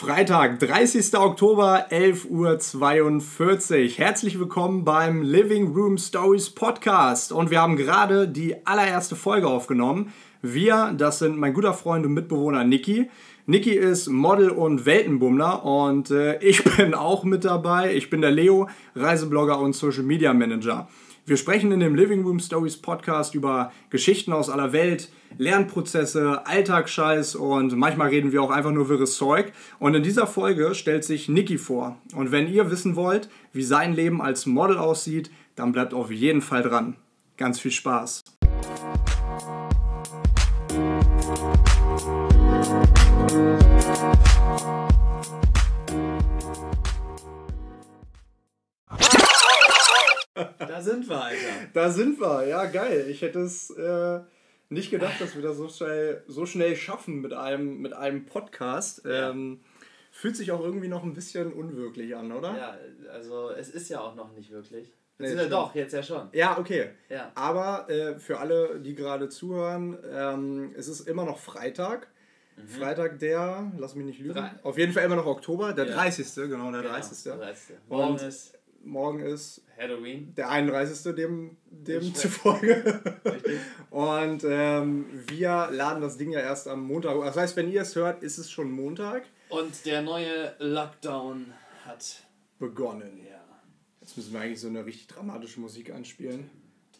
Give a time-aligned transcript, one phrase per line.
[0.00, 1.18] Freitag, 30.
[1.18, 3.90] Oktober, 11.42 Uhr.
[3.96, 7.32] Herzlich willkommen beim Living Room Stories Podcast.
[7.32, 10.12] Und wir haben gerade die allererste Folge aufgenommen.
[10.40, 13.10] Wir, das sind mein guter Freund und Mitbewohner Niki.
[13.46, 17.92] Niki ist Model und Weltenbummler und äh, ich bin auch mit dabei.
[17.92, 20.86] Ich bin der Leo, Reiseblogger und Social Media Manager.
[21.28, 27.34] Wir sprechen in dem Living Room Stories Podcast über Geschichten aus aller Welt, Lernprozesse, Alltagsscheiß
[27.34, 29.52] und manchmal reden wir auch einfach nur wirres Zeug.
[29.78, 31.98] Und in dieser Folge stellt sich Niki vor.
[32.14, 36.40] Und wenn ihr wissen wollt, wie sein Leben als Model aussieht, dann bleibt auf jeden
[36.40, 36.96] Fall dran.
[37.36, 38.24] Ganz viel Spaß.
[50.58, 51.36] Da sind wir, Alter.
[51.72, 53.06] Da sind wir, ja geil.
[53.08, 54.20] Ich hätte es äh,
[54.68, 59.04] nicht gedacht, dass wir das so schnell, so schnell schaffen mit einem, mit einem Podcast.
[59.04, 59.30] Ja.
[59.30, 59.60] Ähm,
[60.10, 62.56] fühlt sich auch irgendwie noch ein bisschen unwirklich an, oder?
[62.56, 62.76] Ja,
[63.12, 64.92] also es ist ja auch noch nicht wirklich.
[65.20, 65.52] Nee, stimmt.
[65.52, 66.28] doch, jetzt ja schon.
[66.32, 66.90] Ja, okay.
[67.08, 67.32] Ja.
[67.34, 72.08] Aber äh, für alle, die gerade zuhören, ähm, es ist immer noch Freitag.
[72.66, 74.34] Freitag der, lass mich nicht lügen, Mhm.
[74.34, 75.94] Drei- auf jeden Fall immer noch Oktober, der Ja.
[75.94, 76.34] 30.
[76.34, 77.22] Genau, der Genau, 30.
[77.24, 77.76] der 30.
[77.88, 80.34] Morgen Und- ist Morgen ist Halloween.
[80.36, 81.14] der 31.
[81.14, 83.00] dem, dem zufolge.
[83.90, 87.18] Und ähm, wir laden das Ding ja erst am Montag.
[87.20, 91.52] Das heißt, wenn ihr es hört, ist es schon Montag Und der neue Lockdown
[91.86, 92.22] hat.
[92.58, 93.20] begonnen.
[93.28, 93.40] Ja.
[94.00, 96.50] Jetzt müssen wir eigentlich so eine richtig dramatische Musik anspielen.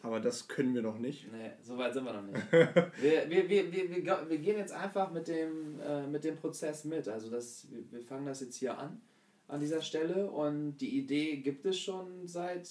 [0.02, 1.26] Aber das können wir noch nicht.
[1.32, 2.52] Nee, so weit sind wir noch nicht.
[2.52, 7.08] wir, wir, wir, wir, wir gehen jetzt einfach mit dem, äh, mit dem Prozess mit.
[7.08, 9.00] Also das, wir, wir fangen das jetzt hier an,
[9.48, 10.30] an dieser Stelle.
[10.30, 12.68] Und die Idee gibt es schon seit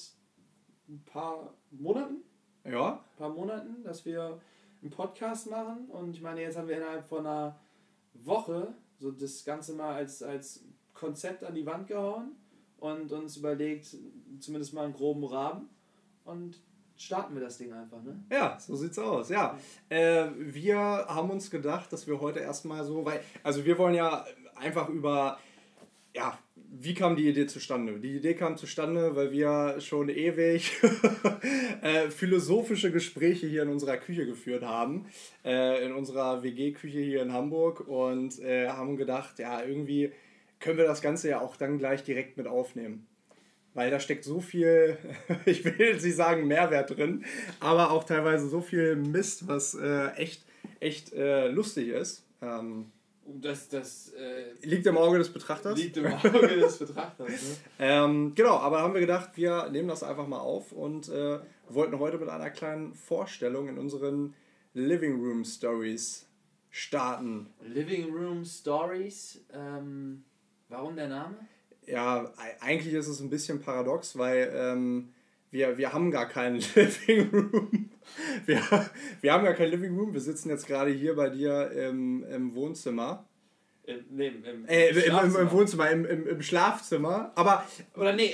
[0.87, 2.23] ein paar Monaten.
[2.63, 4.39] Ja, paar Monaten, dass wir
[4.81, 5.89] einen Podcast machen.
[5.89, 7.59] Und ich meine, jetzt haben wir innerhalb von einer
[8.13, 12.35] Woche so das Ganze mal als, als Konzept an die Wand gehauen
[12.79, 13.95] und uns überlegt,
[14.39, 15.69] zumindest mal einen groben Rahmen.
[16.25, 16.59] Und
[16.97, 18.23] starten wir das Ding einfach, ne?
[18.31, 19.29] ja, so sieht's aus.
[19.29, 19.57] Ja,
[19.87, 24.25] äh, wir haben uns gedacht, dass wir heute erstmal so, weil, also wir wollen ja
[24.55, 25.37] einfach über,
[26.13, 26.37] ja,
[26.79, 27.99] wie kam die Idee zustande?
[27.99, 30.71] Die Idee kam zustande, weil wir schon ewig
[31.81, 35.05] äh, philosophische Gespräche hier in unserer Küche geführt haben,
[35.43, 40.11] äh, in unserer WG-Küche hier in Hamburg und äh, haben gedacht, ja, irgendwie
[40.59, 43.07] können wir das Ganze ja auch dann gleich direkt mit aufnehmen.
[43.73, 44.97] Weil da steckt so viel,
[45.45, 47.25] ich will jetzt nicht sagen Mehrwert drin,
[47.59, 50.43] aber auch teilweise so viel Mist, was äh, echt,
[50.79, 52.23] echt äh, lustig ist.
[52.41, 52.91] Ähm,
[53.29, 55.77] Das, das äh, liegt im Auge des Betrachters.
[55.77, 57.29] liegt im Auge des Betrachters.
[57.29, 57.35] Ne?
[57.79, 61.39] Ähm, genau, aber haben wir gedacht, wir nehmen das einfach mal auf und äh,
[61.69, 64.33] wollten heute mit einer kleinen Vorstellung in unseren
[64.73, 66.25] Living Room Stories
[66.69, 67.47] starten.
[67.65, 69.43] Living Room Stories.
[69.53, 70.23] Ähm,
[70.69, 71.35] warum der Name?
[71.85, 75.13] Ja, eigentlich ist es ein bisschen paradox, weil ähm,
[75.51, 77.89] wir, wir haben gar keinen Living Room.
[78.45, 78.61] Wir,
[79.21, 80.13] wir haben gar keinen Living Room.
[80.13, 83.25] Wir sitzen jetzt gerade hier bei dir im, im Wohnzimmer.
[83.83, 85.39] Im, nee, im, im, Äh, im, im, Schlafzimmer.
[85.39, 87.31] im Wohnzimmer, im, im, im Schlafzimmer.
[87.35, 87.65] Aber
[87.95, 88.33] Oder nee, äh,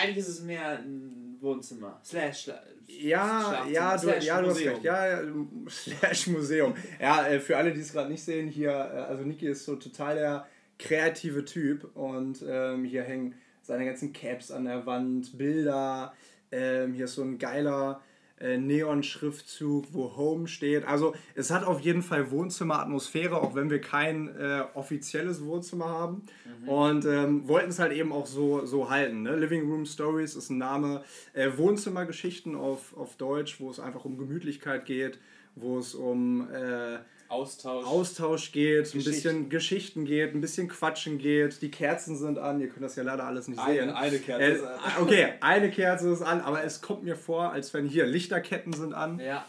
[0.00, 2.00] eigentlich ist es mehr ein Wohnzimmer.
[2.04, 4.72] Slash Schla Ja, ja, du, Slash ja, du hast Museum.
[4.74, 4.84] recht.
[4.84, 5.22] Ja, ja,
[5.68, 6.74] slash Museum.
[7.00, 9.76] Ja, äh, für alle, die es gerade nicht sehen, hier, äh, also Niki ist so
[9.76, 10.46] total der
[10.78, 16.12] kreative Typ und ähm, hier hängen seine ganzen Caps an der Wand, Bilder.
[16.50, 18.02] Ähm, hier ist so ein geiler
[18.42, 20.84] äh, Neon-Schriftzug, wo Home steht.
[20.84, 26.22] Also es hat auf jeden Fall Wohnzimmeratmosphäre, auch wenn wir kein äh, offizielles Wohnzimmer haben.
[26.66, 29.22] Und ähm, wollten es halt eben auch so, so halten.
[29.22, 29.36] Ne?
[29.36, 31.04] Living Room Stories ist ein Name.
[31.32, 35.18] Äh, Wohnzimmergeschichten auf, auf Deutsch, wo es einfach um Gemütlichkeit geht,
[35.54, 36.98] wo es um äh,
[37.32, 37.86] Austausch.
[37.86, 41.62] Austausch geht, ein bisschen Geschichten geht, ein bisschen Quatschen geht.
[41.62, 43.90] Die Kerzen sind an, ihr könnt das ja leider alles nicht sehen.
[43.90, 44.80] Eine- eine Kerze Äh, ist an.
[45.00, 48.92] Okay, eine Kerze ist an, aber es kommt mir vor, als wenn hier Lichterketten sind
[48.94, 49.18] an.
[49.18, 49.44] ja.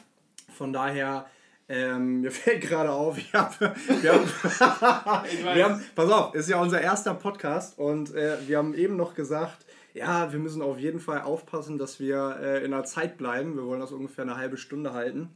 [0.58, 1.26] Von daher,
[1.68, 3.70] ähm, mir fällt gerade auf, ich hab, wir,
[4.14, 4.26] haben,
[5.56, 9.16] wir haben, pass auf, ist ja unser erster Podcast und äh, wir haben eben noch
[9.16, 9.66] gesagt,
[9.96, 13.56] ja, wir müssen auf jeden Fall aufpassen, dass wir äh, in der Zeit bleiben.
[13.56, 15.30] Wir wollen das ungefähr eine halbe Stunde halten.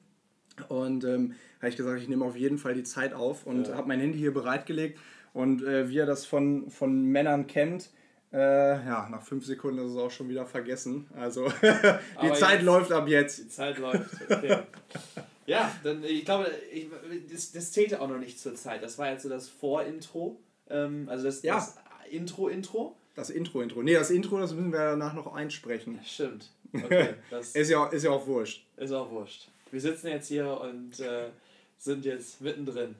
[0.70, 3.76] Und ähm, habe ich gesagt, ich nehme auf jeden Fall die Zeit auf und Ja.
[3.76, 5.00] habe mein Handy hier bereitgelegt.
[5.34, 7.90] Und äh, wie ihr das von, von Männern kennt,
[8.34, 11.08] äh, ja, nach fünf Sekunden ist es auch schon wieder vergessen.
[11.16, 13.40] Also die Zeit jetzt- läuft ab jetzt.
[13.40, 14.06] Die Zeit läuft.
[14.30, 14.58] Okay.
[15.46, 16.88] ja, dann ich glaube, ich,
[17.32, 18.82] das, das zählte auch noch nicht zur Zeit.
[18.84, 20.40] Das war jetzt so das Vorintro.
[20.70, 21.56] Ähm, also das, Ja.
[21.56, 21.78] das
[22.10, 22.96] Intro-Intro.
[23.16, 23.82] Das Intro, Intro.
[23.84, 26.00] Nee, das Intro, das müssen wir danach noch einsprechen.
[26.06, 26.52] Stimmt.
[26.74, 28.66] Okay, das Ist ja, ist ja auch wurscht.
[28.76, 29.48] ist auch wurscht.
[29.72, 31.30] Wir sitzen jetzt hier und äh,
[31.78, 32.96] sind jetzt mittendrin.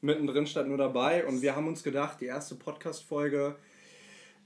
[0.00, 1.26] mittendrin statt nur dabei.
[1.26, 3.56] Und wir haben uns gedacht, die erste Podcast-Folge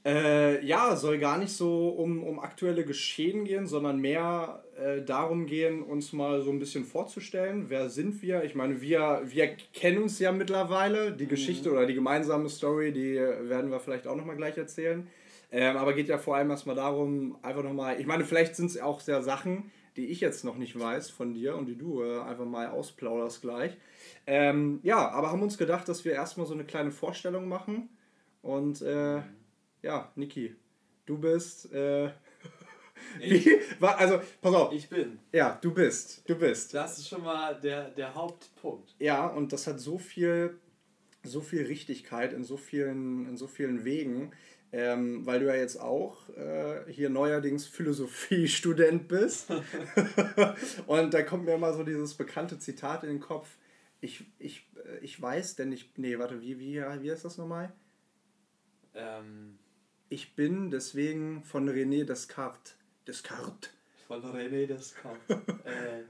[0.07, 5.47] äh, ja, soll gar nicht so um, um aktuelle Geschehen gehen, sondern mehr äh, darum
[5.47, 7.71] gehen, uns mal so ein bisschen vorzustellen.
[7.71, 8.45] Wer sind wir?
[8.45, 11.13] Ich meine, wir, wir kennen uns ja mittlerweile.
[11.13, 11.31] Die mhm.
[11.31, 15.07] Geschichte oder die gemeinsame Story, die werden wir vielleicht auch nochmal gleich erzählen.
[15.51, 18.81] Ähm, aber geht ja vor allem erstmal darum, einfach nochmal, ich meine, vielleicht sind es
[18.81, 22.21] auch sehr Sachen, die ich jetzt noch nicht weiß von dir und die du äh,
[22.21, 23.77] einfach mal ausplauderst gleich.
[24.27, 27.89] Ähm, ja, aber haben uns gedacht, dass wir erstmal so eine kleine Vorstellung machen
[28.43, 29.45] und äh, mhm
[29.85, 30.57] ja, Niki,
[31.05, 31.71] du bist.
[31.73, 32.07] Äh,
[33.21, 34.73] ich, wie, also, pass auf.
[34.73, 35.21] Ich bin.
[35.31, 36.29] Ja, du bist.
[36.29, 36.75] Du bist.
[36.75, 38.95] Das ist schon mal der, der Hauptpunkt.
[38.99, 40.59] Ja, und das hat so viel,
[41.23, 44.33] so viel Richtigkeit in so vielen, in so vielen Wegen.
[44.77, 49.53] Ähm, weil du ja jetzt auch äh, hier neuerdings Philosophiestudent bist.
[50.89, 53.57] und da kommt mir immer so dieses bekannte Zitat in den Kopf.
[54.01, 55.93] Ich, ich, äh, ich weiß, denn ich.
[55.97, 57.73] Nee, warte, wie, wie, wie ist das nochmal?
[58.97, 59.61] Ähm,
[60.09, 62.75] ich bin deswegen von René Descartes.
[63.07, 63.71] Descartes.
[64.09, 65.21] Von René Descartes.
[65.65, 66.03] äh.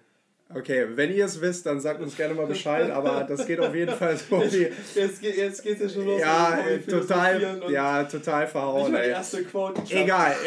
[0.52, 3.75] Okay, wenn ihr es wisst, dann sagt uns gerne mal Bescheid, aber das geht auf
[3.75, 4.69] jeden Fall so wie.
[4.94, 6.20] Jetzt, geht, jetzt geht's ja schon los.
[6.20, 6.58] Ja,
[6.88, 8.93] total, ja, total verhauen.
[8.93, 9.11] Nicht ey.
[9.11, 9.82] erste Quote.
[9.91, 10.37] Egal.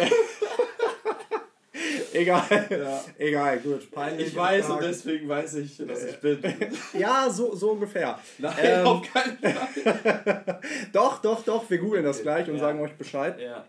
[2.14, 2.68] Egal.
[2.70, 3.04] Ja.
[3.18, 3.92] Egal, gut.
[3.92, 4.80] Peinlich ich weiß Fragen.
[4.80, 6.40] und deswegen weiß ich, dass ich bin.
[6.98, 8.18] ja, so, so ungefähr.
[8.38, 10.62] Nein, ähm, auf keinen Fall.
[10.94, 11.70] doch, doch, doch.
[11.70, 12.62] Wir googeln das gleich und ja.
[12.62, 13.36] sagen euch Bescheid.
[13.40, 13.66] Ja.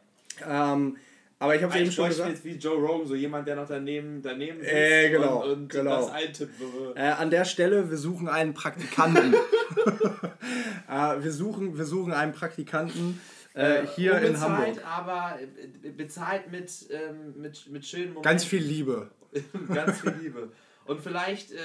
[0.47, 0.97] Ähm,
[1.39, 2.31] aber ich habe es eben schon gesagt.
[2.31, 5.69] jetzt wie Joe Rogan, so jemand, der noch daneben, daneben sitzt äh, genau, und, und
[5.69, 6.03] genau.
[6.03, 6.61] das eintippt.
[6.97, 9.35] Äh, an der Stelle, wir suchen einen Praktikanten.
[10.89, 13.21] äh, wir, suchen, wir suchen einen Praktikanten
[13.55, 14.85] äh, hier Unbezahlt, in Hamburg.
[14.85, 15.39] aber
[15.83, 18.23] äh, bezahlt mit, ähm, mit, mit schönen Momenten.
[18.23, 19.11] Ganz viel Liebe.
[19.73, 20.53] Ganz viel Liebe.
[20.87, 21.59] Und vielleicht äh,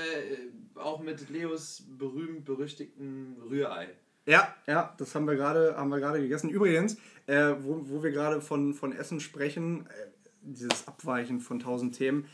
[0.75, 3.87] auch mit Leos berühmt-berüchtigten Rührei.
[4.25, 6.49] Ja, ja, das haben wir gerade haben wir gerade gegessen.
[6.49, 6.97] Übrigens,
[7.27, 10.07] äh, wo, wo wir gerade von, von Essen sprechen, äh,
[10.41, 12.25] dieses Abweichen von tausend Themen.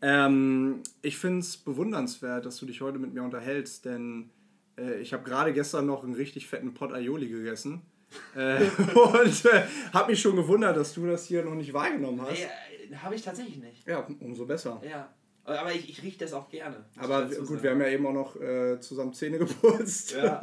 [0.00, 4.30] Ähm, ich finde es bewundernswert, dass du dich heute mit mir unterhältst, denn
[4.78, 7.82] äh, ich habe gerade gestern noch einen richtig fetten Pot Aioli gegessen.
[8.36, 8.64] äh,
[8.94, 12.38] und äh, habe mich schon gewundert, dass du das hier noch nicht wahrgenommen hast.
[12.90, 13.86] Nee, habe ich tatsächlich nicht.
[13.86, 14.80] Ja, umso besser.
[14.88, 15.12] Ja.
[15.44, 16.84] Aber ich, ich rieche das auch gerne.
[16.96, 17.62] Aber gut, sagen.
[17.62, 20.12] wir haben ja eben auch noch äh, zusammen Zähne geputzt.
[20.12, 20.40] Ja.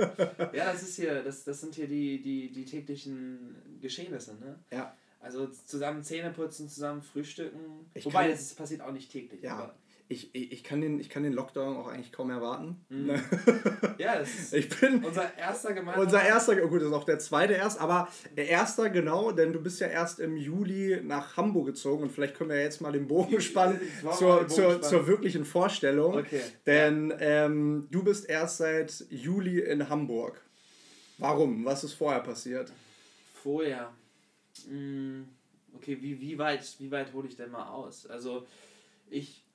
[0.54, 4.60] ja, das ist hier, das, das sind hier die, die, die täglichen Geschehnisse, ne?
[4.72, 4.96] Ja.
[5.20, 7.60] Also zusammen Zähne putzen, zusammen frühstücken.
[7.94, 9.42] Ich Wobei, das passiert auch nicht täglich.
[9.42, 9.74] Ja.
[10.12, 12.84] Ich, ich, kann den, ich kann den Lockdown auch eigentlich kaum erwarten.
[12.90, 13.06] Mhm.
[13.06, 13.24] Ne?
[13.98, 16.06] ja, das ist ich bin unser erster gemeinsamer.
[16.06, 19.54] Unser erster, oh gut, das ist auch der zweite erst, aber der erste genau, denn
[19.54, 22.92] du bist ja erst im Juli nach Hamburg gezogen und vielleicht können wir jetzt mal
[22.92, 23.80] den Bogen spannen
[24.18, 26.16] zur, zur, zur wirklichen Vorstellung.
[26.16, 26.42] Okay.
[26.66, 30.42] Denn ähm, du bist erst seit Juli in Hamburg.
[31.20, 31.64] Warum?
[31.64, 32.70] Was ist vorher passiert?
[33.42, 33.94] Vorher.
[34.68, 35.26] Hm,
[35.74, 38.06] okay, wie, wie weit, wie weit hole ich denn mal aus?
[38.08, 38.46] Also
[39.10, 39.46] ich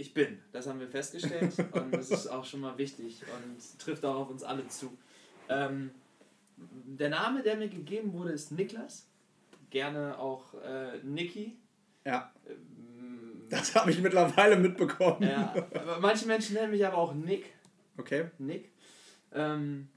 [0.00, 0.38] ich bin.
[0.52, 4.30] Das haben wir festgestellt und das ist auch schon mal wichtig und trifft auch auf
[4.30, 4.96] uns alle zu.
[5.48, 5.90] Ähm,
[6.56, 9.06] der Name, der mir gegeben wurde, ist Niklas.
[9.70, 11.56] Gerne auch äh, Niki.
[12.04, 12.32] Ja.
[12.48, 15.22] Ähm, das habe ich mittlerweile mitbekommen.
[15.22, 15.54] Ja.
[16.00, 17.52] Manche Menschen nennen mich aber auch Nick.
[17.96, 18.30] Okay.
[18.38, 18.70] Nick.
[19.32, 19.88] Ähm,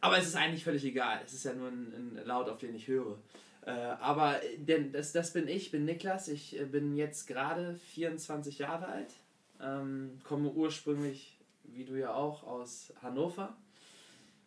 [0.00, 1.20] aber es ist eigentlich völlig egal.
[1.24, 3.18] Es ist ja nur ein, ein Laut, auf den ich höre.
[3.66, 6.28] Äh, aber denn das, das bin ich, bin Niklas.
[6.28, 9.12] Ich äh, bin jetzt gerade 24 Jahre alt.
[9.62, 13.54] Ähm, komme ursprünglich, wie du ja auch, aus Hannover.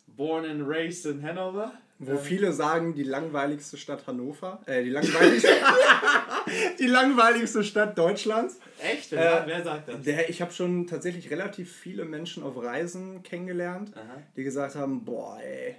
[0.07, 1.73] Born and raised in Hanover.
[1.99, 4.61] Wo ähm, viele sagen, die langweiligste Stadt Hannover.
[4.65, 5.49] Äh, die langweiligste,
[6.79, 8.59] die langweiligste Stadt Deutschlands.
[8.79, 9.11] Echt?
[9.11, 10.01] Wer, äh, wer sagt das?
[10.01, 14.21] Der, ich habe schon tatsächlich relativ viele Menschen auf Reisen kennengelernt, Aha.
[14.35, 15.75] die gesagt haben, boah, ey,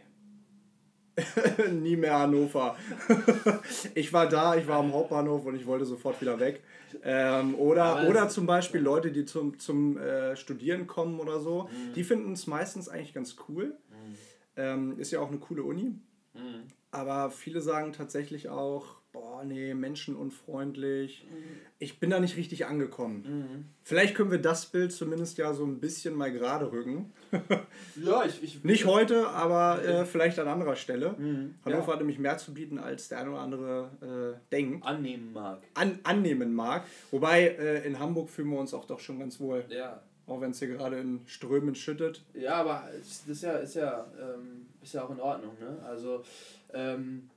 [1.72, 2.76] Nie mehr Hannover.
[3.94, 6.62] ich war da, ich war am Hauptbahnhof und ich wollte sofort wieder weg.
[7.02, 11.94] Ähm, oder, oder zum Beispiel Leute, die zum, zum äh, Studieren kommen oder so, mhm.
[11.94, 13.76] die finden es meistens eigentlich ganz cool.
[13.90, 14.16] Mhm.
[14.56, 15.98] Ähm, ist ja auch eine coole Uni.
[16.34, 16.64] Mhm.
[16.90, 21.24] Aber viele sagen tatsächlich auch, boah, nee, menschenunfreundlich.
[21.30, 21.60] Mhm.
[21.78, 23.22] Ich bin da nicht richtig angekommen.
[23.26, 23.64] Mhm.
[23.84, 27.12] Vielleicht können wir das Bild zumindest ja so ein bisschen mal gerade rücken.
[28.04, 28.64] ja, ich, ich.
[28.64, 31.14] Nicht heute, aber äh, vielleicht an anderer Stelle.
[31.16, 31.54] Mhm.
[31.64, 31.92] Hannover ja.
[31.92, 34.84] hat nämlich mehr zu bieten, als der eine oder andere äh, denkt.
[34.84, 35.62] Annehmen mag.
[35.74, 36.84] An, annehmen mag.
[37.12, 39.64] Wobei äh, in Hamburg fühlen wir uns auch doch schon ganz wohl.
[39.68, 40.02] Ja.
[40.26, 42.24] Auch wenn es hier gerade in Strömen schüttet.
[42.34, 45.52] Ja, aber das ist ja, ist ja, ähm, ist ja auch in Ordnung.
[45.60, 45.78] Ne?
[45.86, 46.24] Also.
[46.72, 47.30] Ähm,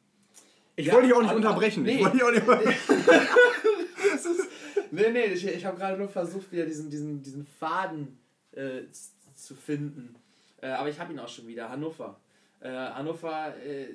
[0.77, 1.83] ich ja, wollte dich auch nicht unterbrechen.
[1.83, 1.95] Nee.
[1.95, 2.47] Ich wollte dich auch nicht
[4.13, 4.47] ist,
[4.91, 8.19] nee, nee, ich, ich habe gerade nur versucht, wieder diesen, diesen, diesen Faden
[8.51, 8.83] äh,
[9.33, 10.15] zu finden.
[10.61, 11.69] Äh, aber ich habe ihn auch schon wieder.
[11.69, 12.19] Hannover.
[12.59, 13.87] Äh, Hannover äh,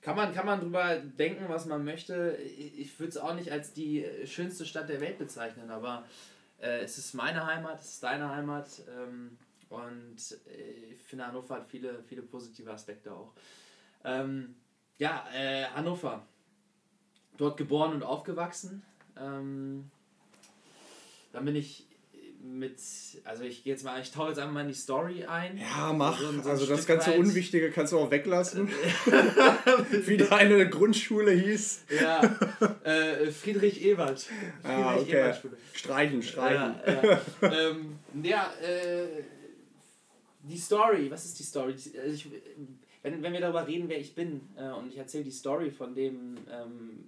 [0.00, 2.38] kann, man, kann man drüber denken, was man möchte.
[2.56, 6.04] Ich, ich würde es auch nicht als die schönste Stadt der Welt bezeichnen, aber
[6.60, 8.68] äh, es ist meine Heimat, es ist deine Heimat.
[8.96, 9.38] Ähm,
[9.70, 13.32] und äh, ich finde, Hannover hat viele, viele positive Aspekte auch.
[14.04, 14.54] Ähm,
[14.98, 16.26] ja, äh, Hannover.
[17.36, 18.82] Dort geboren und aufgewachsen.
[19.18, 19.90] Ähm,
[21.32, 21.86] dann bin ich
[22.44, 22.78] mit,
[23.24, 25.56] also ich gehe jetzt mal, ich tauche jetzt einfach mal in die Story ein.
[25.56, 26.20] Ja, mach.
[26.20, 27.18] So, so also das ganze weit.
[27.18, 28.68] Unwichtige kannst du auch weglassen.
[30.06, 31.84] Wie deine Grundschule hieß.
[32.00, 32.22] Ja,
[32.84, 34.20] äh, Friedrich Ebert.
[34.20, 35.10] Friedrich ah, okay.
[35.10, 35.56] Ebert Schule.
[35.72, 36.74] Streichen, streichen.
[36.86, 37.52] Ja, ja.
[37.52, 39.06] ähm, ja äh,
[40.42, 41.72] die Story, was ist die Story?
[41.72, 42.26] Also ich,
[43.04, 45.94] wenn, wenn wir darüber reden, wer ich bin, äh, und ich erzähle die Story von
[45.94, 47.04] dem, ähm,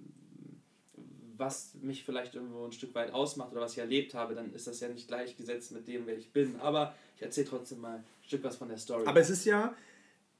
[1.35, 4.67] was mich vielleicht irgendwo ein Stück weit ausmacht oder was ich erlebt habe, dann ist
[4.67, 6.55] das ja nicht gleichgesetzt mit dem, wer ich bin.
[6.59, 9.05] Aber ich erzähle trotzdem mal ein Stück was von der Story.
[9.07, 9.75] Aber es ist ja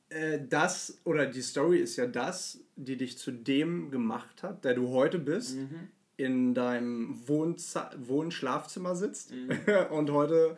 [0.10, 4.76] äh, das, oder die Story ist ja das, die dich zu dem gemacht hat, der
[4.76, 5.90] du heute bist, mhm.
[6.18, 9.50] in deinem Wohn-Schlafzimmer sitzt mhm.
[9.92, 10.56] und heute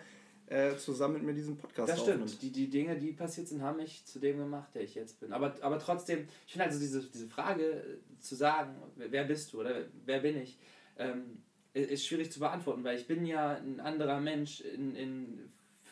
[0.49, 2.41] äh, zusammen mit mir diesen Podcast Das stimmt.
[2.41, 5.31] Die, die Dinge, die passiert sind, haben mich zu dem gemacht, der ich jetzt bin.
[5.31, 9.59] Aber, aber trotzdem, ich finde also diese, diese Frage äh, zu sagen, wer bist du
[9.59, 10.57] oder wer bin ich,
[10.97, 15.51] ähm, ist schwierig zu beantworten, weil ich bin ja ein anderer Mensch in, in,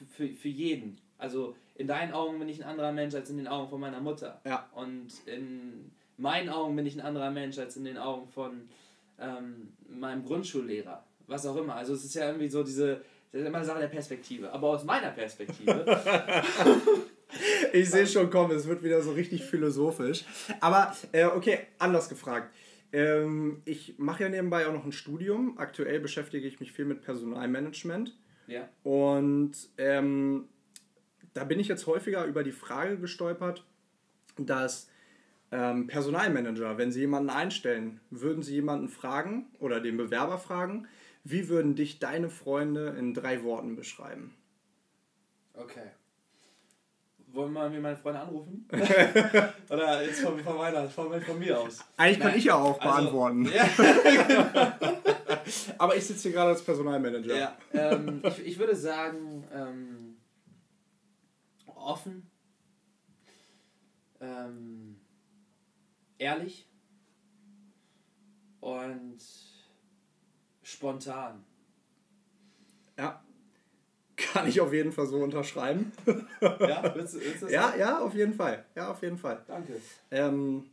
[0.09, 0.99] für, für jeden.
[1.19, 4.01] Also in deinen Augen bin ich ein anderer Mensch als in den Augen von meiner
[4.01, 4.41] Mutter.
[4.43, 4.67] Ja.
[4.73, 8.67] Und in meinen Augen bin ich ein anderer Mensch als in den Augen von
[9.19, 11.03] ähm, meinem Grundschullehrer.
[11.27, 11.75] Was auch immer.
[11.75, 13.01] Also es ist ja irgendwie so diese,
[13.37, 14.51] das ist immer eine Sache der Perspektive.
[14.51, 15.85] Aber aus meiner Perspektive.
[17.73, 20.25] ich sehe schon kommen, es wird wieder so richtig philosophisch.
[20.59, 22.51] Aber äh, okay, anders gefragt.
[22.91, 25.59] Ähm, ich mache ja nebenbei auch noch ein Studium.
[25.59, 28.17] Aktuell beschäftige ich mich viel mit Personalmanagement.
[28.47, 28.67] Ja.
[28.81, 30.45] Und ähm,
[31.35, 33.63] da bin ich jetzt häufiger über die Frage gestolpert,
[34.37, 34.89] dass
[35.51, 40.87] ähm, Personalmanager, wenn sie jemanden einstellen, würden sie jemanden fragen oder den Bewerber fragen,
[41.29, 44.35] wie würden dich deine Freunde in drei Worten beschreiben?
[45.53, 45.91] Okay.
[47.27, 48.67] Wollen wir mir meine Freunde anrufen?
[49.69, 51.79] Oder jetzt von, von, meiner, von, von mir aus?
[51.97, 52.27] Eigentlich Nein.
[52.29, 53.51] kann ich ja auch also, beantworten.
[53.53, 54.77] Ja.
[55.77, 57.37] Aber ich sitze hier gerade als Personalmanager.
[57.37, 60.17] Ja, ähm, ich, ich würde sagen, ähm,
[61.75, 62.29] offen,
[64.21, 64.99] ähm,
[66.17, 66.67] ehrlich
[68.61, 69.17] und
[70.67, 71.43] spontan.
[72.97, 73.23] Ja.
[74.17, 75.91] Kann ich auf jeden Fall so unterschreiben.
[76.41, 78.65] ja, willst, willst du ja, ja, auf jeden Fall.
[78.75, 79.43] Ja, auf jeden Fall.
[79.47, 79.79] Danke.
[80.11, 80.65] Ähm,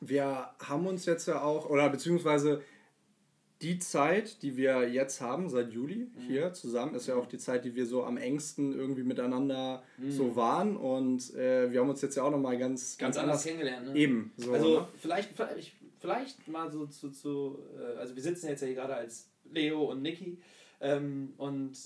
[0.00, 2.62] wir haben uns jetzt ja auch, oder beziehungsweise
[3.60, 6.20] die Zeit, die wir jetzt haben, seit Juli mhm.
[6.26, 10.10] hier zusammen, ist ja auch die Zeit, die wir so am engsten irgendwie miteinander mhm.
[10.10, 10.76] so waren.
[10.76, 13.88] Und äh, wir haben uns jetzt ja auch nochmal ganz, ganz, ganz anders kennengelernt.
[13.88, 13.94] Ne?
[13.94, 14.32] Eben.
[14.36, 14.88] So, also ne?
[14.98, 18.96] vielleicht, ich vielleicht mal so zu, zu äh, also wir sitzen jetzt ja hier gerade
[18.96, 20.38] als Leo und Niki
[20.80, 21.78] ähm, und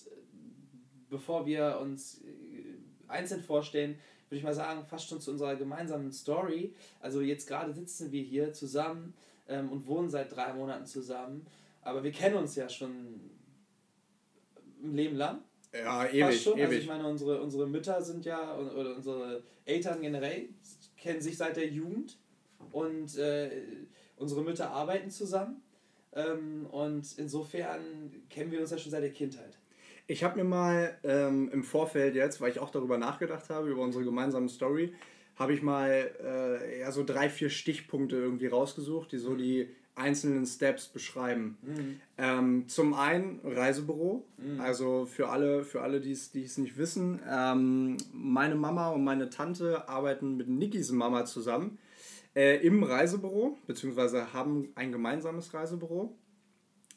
[1.09, 2.75] bevor wir uns äh,
[3.07, 6.75] einzeln vorstellen, würde ich mal sagen, fast schon zu unserer gemeinsamen Story.
[7.01, 9.15] Also jetzt gerade sitzen wir hier zusammen
[9.49, 11.47] ähm, und wohnen seit drei Monaten zusammen,
[11.83, 13.21] aber wir kennen uns ja schon
[14.83, 15.41] ein Leben lang.
[15.73, 16.55] Ja, ewig, schon.
[16.55, 16.65] Also ewig.
[16.65, 20.49] Also ich meine, unsere, unsere Mütter sind ja, oder unsere Eltern generell,
[20.97, 22.17] kennen sich seit der Jugend
[22.73, 23.51] und äh,
[24.17, 25.63] unsere Mütter arbeiten zusammen
[26.13, 27.81] ähm, und insofern
[28.31, 29.59] kennen wir uns ja schon seit der Kindheit.
[30.09, 33.83] Ich habe mir mal ähm, im Vorfeld jetzt, weil ich auch darüber nachgedacht habe, über
[33.83, 34.95] unsere gemeinsame Story,
[35.37, 39.39] habe ich mal äh, ja, so drei, vier Stichpunkte irgendwie rausgesucht, die so mhm.
[39.39, 41.59] die einzelnen Steps beschreiben.
[41.63, 42.01] Mhm.
[42.19, 44.61] Ähm, zum einen Reisebüro, mhm.
[44.61, 49.89] also für alle, für alle die es nicht wissen, ähm, meine Mama und meine Tante
[49.89, 51.79] arbeiten mit Nikis Mama zusammen
[52.37, 56.15] äh, im Reisebüro, beziehungsweise haben ein gemeinsames Reisebüro.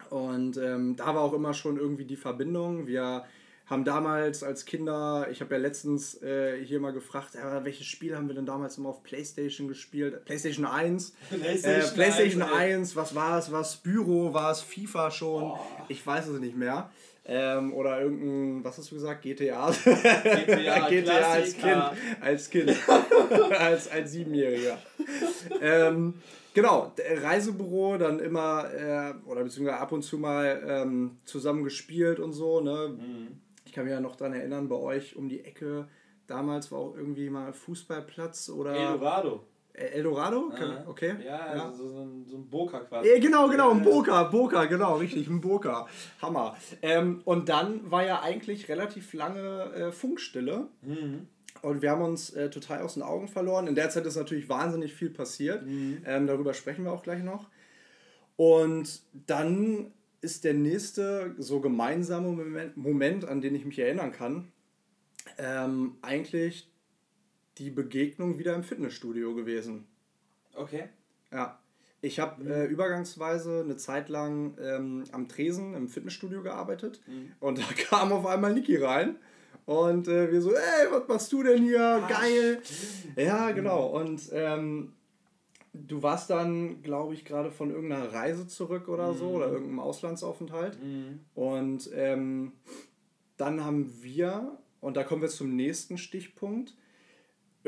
[0.10, 2.88] Und ähm, da war auch immer schon irgendwie die Verbindung.
[2.88, 3.26] Wir
[3.70, 8.16] haben damals als Kinder, ich habe ja letztens äh, hier mal gefragt, äh, welches Spiel
[8.16, 10.26] haben wir denn damals immer auf Playstation gespielt?
[10.26, 11.14] Playstation 1.
[11.30, 13.52] Playstation, äh, Playstation 1, 1, was war es?
[13.52, 14.34] War es Büro?
[14.34, 15.44] War es FIFA schon?
[15.44, 15.60] Oh.
[15.88, 16.90] Ich weiß es nicht mehr.
[17.32, 19.22] Ähm, oder irgendein, was hast du gesagt?
[19.22, 19.70] GTA.
[19.84, 21.84] GTA, GTA als Kind.
[22.20, 22.76] Als Kind.
[23.52, 24.80] als, als Siebenjähriger.
[25.62, 26.16] ähm,
[26.56, 32.34] genau, Reisebüro dann immer, äh, oder beziehungsweise ab und zu mal ähm, zusammen gespielt und
[32.34, 32.62] so.
[32.62, 32.96] Ne?
[32.98, 33.28] Mhm.
[33.64, 35.88] Ich kann mich ja noch daran erinnern, bei euch um die Ecke
[36.30, 38.74] damals war auch irgendwie mal Fußballplatz oder.
[38.74, 39.44] Eldorado.
[39.80, 40.52] Eldorado?
[40.54, 40.84] Ah.
[40.88, 41.16] Okay.
[41.26, 41.66] Ja, ja.
[41.70, 43.10] Also so, ein, so ein Boka quasi.
[43.10, 43.84] Ja, genau, genau, ein.
[43.84, 45.88] Boka, Boka, genau, richtig, ein Boka.
[46.22, 46.58] Hammer.
[46.82, 50.68] Ähm, und dann war ja eigentlich relativ lange äh, Funkstille.
[50.82, 51.28] Mhm.
[51.62, 53.68] Und wir haben uns äh, total aus den Augen verloren.
[53.68, 55.64] In der Zeit ist natürlich wahnsinnig viel passiert.
[56.06, 57.48] Ähm, darüber sprechen wir auch gleich noch.
[58.38, 64.52] Und dann ist der nächste so gemeinsame Moment, Moment an den ich mich erinnern kann,
[65.38, 66.69] ähm, eigentlich
[67.60, 69.86] die Begegnung wieder im Fitnessstudio gewesen.
[70.56, 70.86] Okay.
[71.32, 71.60] Ja.
[72.02, 77.02] Ich habe äh, übergangsweise eine Zeit lang ähm, am Tresen im Fitnessstudio gearbeitet
[77.42, 79.18] und da kam auf einmal Niki rein
[79.66, 82.04] und äh, wir so, ey, was machst du denn hier?
[82.08, 82.62] Geil.
[83.16, 83.88] Ja, genau.
[83.88, 84.94] Und ähm,
[85.74, 90.82] du warst dann, glaube ich, gerade von irgendeiner Reise zurück oder so oder irgendeinem Auslandsaufenthalt.
[90.82, 91.20] Mhm.
[91.36, 92.54] Und ähm,
[93.38, 96.74] dann haben wir, und da kommen wir zum nächsten Stichpunkt,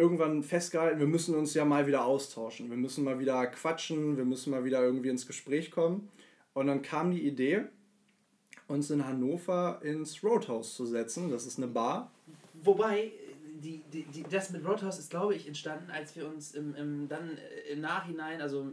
[0.01, 2.69] irgendwann festgehalten, wir müssen uns ja mal wieder austauschen.
[2.69, 6.09] Wir müssen mal wieder quatschen, wir müssen mal wieder irgendwie ins Gespräch kommen.
[6.53, 7.65] Und dann kam die Idee,
[8.67, 11.29] uns in Hannover ins Roadhouse zu setzen.
[11.29, 12.11] Das ist eine Bar.
[12.63, 13.11] Wobei,
[13.63, 17.07] die, die, die, das mit Roadhouse ist, glaube ich, entstanden, als wir uns im, im,
[17.07, 17.37] dann
[17.71, 18.67] im Nachhinein, also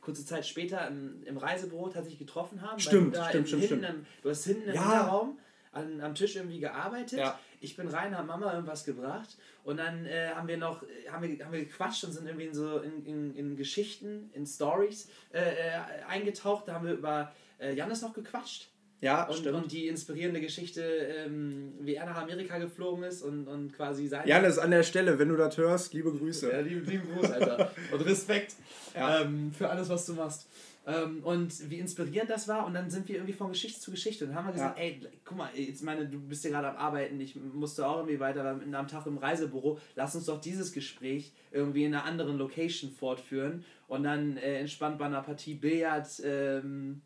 [0.00, 2.80] kurze Zeit später im, im Reisebüro tatsächlich getroffen haben.
[2.80, 3.84] Stimmt, stimmt, im, stimmt, hinten stimmt.
[3.84, 4.82] Im, du hast hinten im Ja.
[4.82, 5.38] Hinterraum
[5.70, 7.18] an, am Tisch irgendwie gearbeitet.
[7.18, 7.38] Ja.
[7.62, 11.22] Ich bin rein, habe Mama irgendwas gebracht und dann äh, haben wir noch äh, haben
[11.22, 15.08] wir, haben wir gequatscht und sind irgendwie in so in, in, in Geschichten, in Stories
[15.32, 15.70] äh, äh,
[16.08, 16.68] eingetaucht.
[16.68, 18.68] Da haben wir über äh, Janis noch gequatscht.
[19.00, 19.56] Ja, Und, stimmt.
[19.56, 24.28] und die inspirierende Geschichte, ähm, wie er nach Amerika geflogen ist und, und quasi sein.
[24.28, 26.52] Janis, an der Stelle, wenn du das hörst, liebe Grüße.
[26.52, 27.72] Ja, lieben, lieben Gruß, Alter.
[27.92, 28.54] Und Respekt
[28.94, 29.22] Ja.
[29.22, 30.46] ähm, für alles, was du machst.
[30.84, 32.66] Ähm, und wie inspirierend das war.
[32.66, 34.24] Und dann sind wir irgendwie von Geschichte zu Geschichte.
[34.24, 34.84] Und haben wir gesagt, Ja.
[34.84, 38.18] ey, guck mal, jetzt meine, du bist ja gerade am Arbeiten, ich musste auch irgendwie
[38.18, 39.78] weiter am am Tag im Reisebüro.
[39.94, 43.64] Lass uns doch dieses Gespräch irgendwie in einer anderen Location fortführen.
[43.86, 47.02] Und dann äh, entspannt bei einer Partie Billard ähm,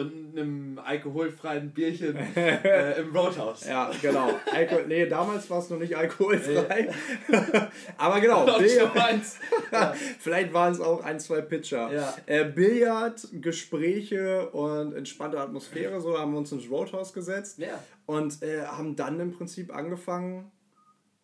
[0.00, 3.66] und einem alkoholfreien Bierchen äh, im Roadhouse.
[3.66, 4.30] Ja, genau.
[4.52, 6.90] Alkohol, nee, damals war es noch nicht alkoholfrei.
[7.96, 9.38] Aber genau, eins.
[10.18, 11.92] vielleicht waren es auch ein, zwei Pitcher.
[11.92, 12.14] Ja.
[12.26, 17.82] Äh, Billard, Gespräche und entspannte Atmosphäre, so haben wir uns ins Roadhouse gesetzt Ja.
[18.06, 20.50] und äh, haben dann im Prinzip angefangen,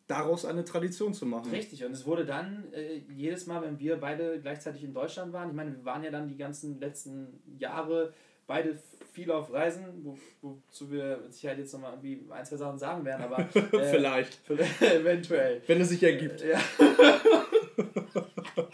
[0.06, 1.50] daraus eine Tradition zu machen.
[1.50, 5.48] Richtig, und es wurde dann äh, jedes Mal, wenn wir beide gleichzeitig in Deutschland waren,
[5.50, 8.12] ich meine, wir waren ja dann die ganzen letzten Jahre
[8.46, 8.78] beide
[9.12, 13.04] viel auf Reisen, wo, wozu wir mit Sicherheit jetzt nochmal irgendwie ein, zwei Sachen sagen
[13.04, 14.40] werden, aber äh, Vielleicht.
[14.80, 15.62] eventuell.
[15.66, 16.42] Wenn es sich ergibt.
[16.42, 16.60] Ja.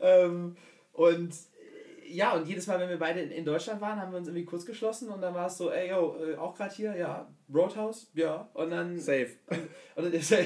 [0.00, 0.56] ähm,
[0.92, 4.28] und äh, ja, und jedes Mal, wenn wir beide in, Deutschland waren, haben wir uns
[4.28, 7.28] irgendwie kurz geschlossen und dann war es so, ey, yo, äh, auch gerade hier, ja,
[7.52, 9.30] Roadhouse, ja, und dann Safe.
[9.94, 10.38] und ist ja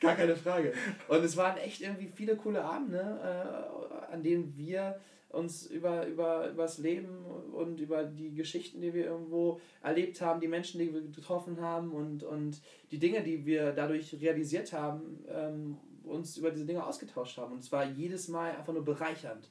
[0.00, 0.74] gar keine Frage.
[1.08, 5.00] Und es waren echt irgendwie viele coole Abende, äh, an denen wir
[5.32, 10.40] uns über, über, über das Leben und über die Geschichten, die wir irgendwo erlebt haben,
[10.40, 15.24] die Menschen, die wir getroffen haben und, und die Dinge, die wir dadurch realisiert haben,
[15.28, 17.52] ähm, uns über diese Dinge ausgetauscht haben.
[17.52, 19.48] Und es war jedes Mal einfach nur bereichernd.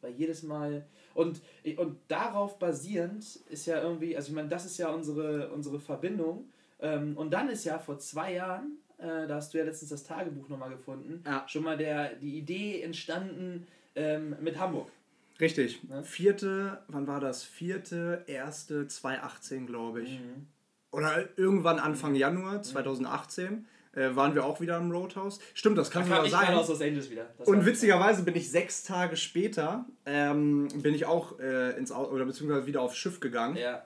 [0.00, 0.86] War jedes Mal.
[1.14, 1.40] Und,
[1.76, 6.48] und darauf basierend ist ja irgendwie, also ich meine, das ist ja unsere, unsere Verbindung.
[6.80, 10.04] Ähm, und dann ist ja vor zwei Jahren, äh, da hast du ja letztens das
[10.04, 11.44] Tagebuch nochmal gefunden, Ja.
[11.48, 14.88] schon mal der, die Idee entstanden ähm, mit Hamburg.
[15.40, 15.82] Richtig.
[15.84, 16.02] Ne?
[16.02, 17.44] Vierte, wann war das?
[17.44, 20.18] Vierte, erste, 2018, glaube ich.
[20.18, 20.46] Mhm.
[20.90, 25.38] Oder irgendwann Anfang Januar 2018 äh, waren wir auch wieder im Roadhouse.
[25.54, 26.54] Stimmt, das kann Da sogar sein.
[26.54, 27.26] aus Los Angeles wieder.
[27.38, 32.06] Das Und witzigerweise bin ich sechs Tage später, ähm, bin ich auch äh, ins Au
[32.10, 33.82] oder beziehungsweise wieder aufs Schiff gegangen Ja.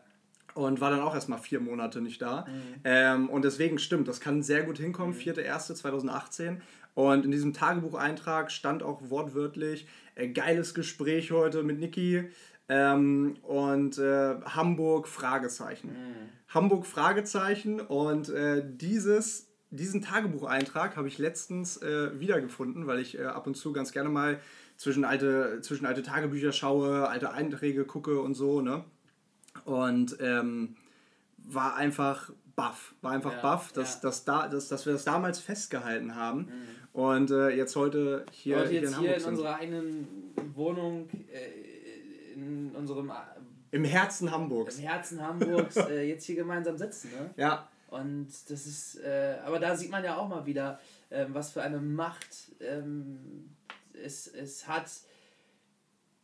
[0.54, 2.46] und war dann auch erstmal vier Monate nicht da.
[2.48, 2.74] Mhm.
[2.84, 6.60] Ähm, und deswegen stimmt, das kann sehr gut hinkommen, 4.1.2018.
[6.94, 9.86] Und in diesem Tagebucheintrag stand auch wortwörtlich,
[10.32, 12.24] geiles Gespräch heute mit Niki
[12.68, 15.96] ähm, und äh, Hamburg Fragezeichen.
[16.48, 23.24] Hamburg Fragezeichen und äh, dieses, diesen Tagebucheintrag habe ich letztens äh, wiedergefunden, weil ich äh,
[23.24, 24.38] ab und zu ganz gerne mal
[24.76, 28.84] zwischen alte, zwischen alte Tagebücher schaue, alte Einträge gucke und so, ne?
[29.64, 30.76] Und ähm,
[31.36, 34.00] war einfach baff, war einfach Ja, baff, dass, ja.
[34.02, 36.52] dass, da, dass, dass wir das damals festgehalten haben
[36.92, 40.08] und äh, jetzt heute hier, Heute hier jetzt in hier in unserer eigenen
[40.54, 43.14] Wohnung, äh, in unserem äh,
[43.70, 44.78] Im Herzen Hamburgs.
[44.78, 47.10] im Herzen Hamburgs, äh, jetzt hier gemeinsam sitzen.
[47.12, 47.30] Ne?
[47.36, 51.52] Ja, Und das ist, äh, aber da sieht man ja auch mal wieder, ähm, was
[51.52, 53.50] für eine Macht ähm,
[53.92, 54.90] es, es hat,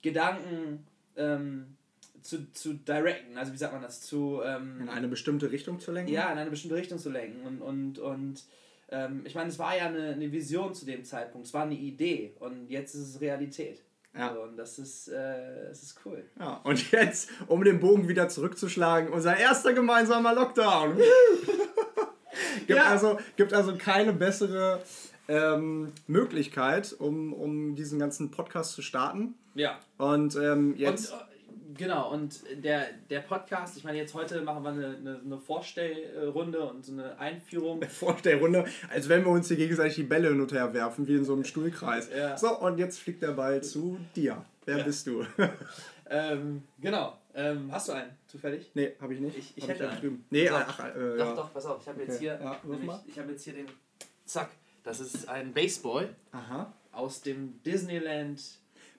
[0.02, 1.76] Gedanken ähm,
[2.22, 5.92] zu, zu directen, also wie sagt man das, zu ähm, in eine bestimmte Richtung zu
[5.92, 6.12] lenken.
[6.12, 8.44] ja, in eine bestimmte Richtung zu lenken und, und, und
[8.90, 11.74] ähm, ich meine, es war ja eine, eine Vision zu dem Zeitpunkt, es war eine
[11.74, 13.82] Idee und jetzt ist es Realität.
[14.16, 14.34] Ja.
[14.34, 16.24] So, und das ist, äh, das ist cool.
[16.40, 20.96] Ja, und jetzt, um den Bogen wieder zurückzuschlagen, unser erster gemeinsamer Lockdown.
[22.66, 22.84] gibt, ja.
[22.84, 24.82] also, gibt also keine bessere
[25.28, 29.34] ähm, Möglichkeit, um, um diesen ganzen Podcast zu starten.
[29.54, 29.78] Ja.
[29.98, 31.12] Und ähm, jetzt.
[31.12, 31.27] Und,
[31.76, 36.64] Genau, und der, der Podcast, ich meine, jetzt heute machen wir eine, eine, eine Vorstellrunde
[36.64, 37.82] und so eine Einführung.
[37.82, 41.16] Eine Vorstellrunde, als wenn wir uns hier gegenseitig die Bälle hin und her werfen, wie
[41.16, 42.08] in so einem Stuhlkreis.
[42.10, 42.38] Ja.
[42.38, 44.42] So, und jetzt fliegt der Ball zu dir.
[44.64, 44.84] Wer ja.
[44.84, 45.26] bist du?
[46.10, 47.18] ähm, genau.
[47.34, 48.70] Ähm, hast du einen, zufällig?
[48.72, 49.36] Nee, habe ich nicht.
[49.36, 50.00] Ich, ich hätte einen.
[50.00, 50.24] Drüben.
[50.30, 51.34] Nee, ach, ach äh, doch, ja.
[51.34, 51.82] doch, pass auf.
[51.82, 52.18] Ich habe jetzt okay.
[52.18, 53.66] hier, ja, nämlich, ich habe jetzt hier den,
[54.24, 54.48] zack,
[54.84, 56.72] das ist ein Baseball Aha.
[56.92, 58.40] aus dem Disneyland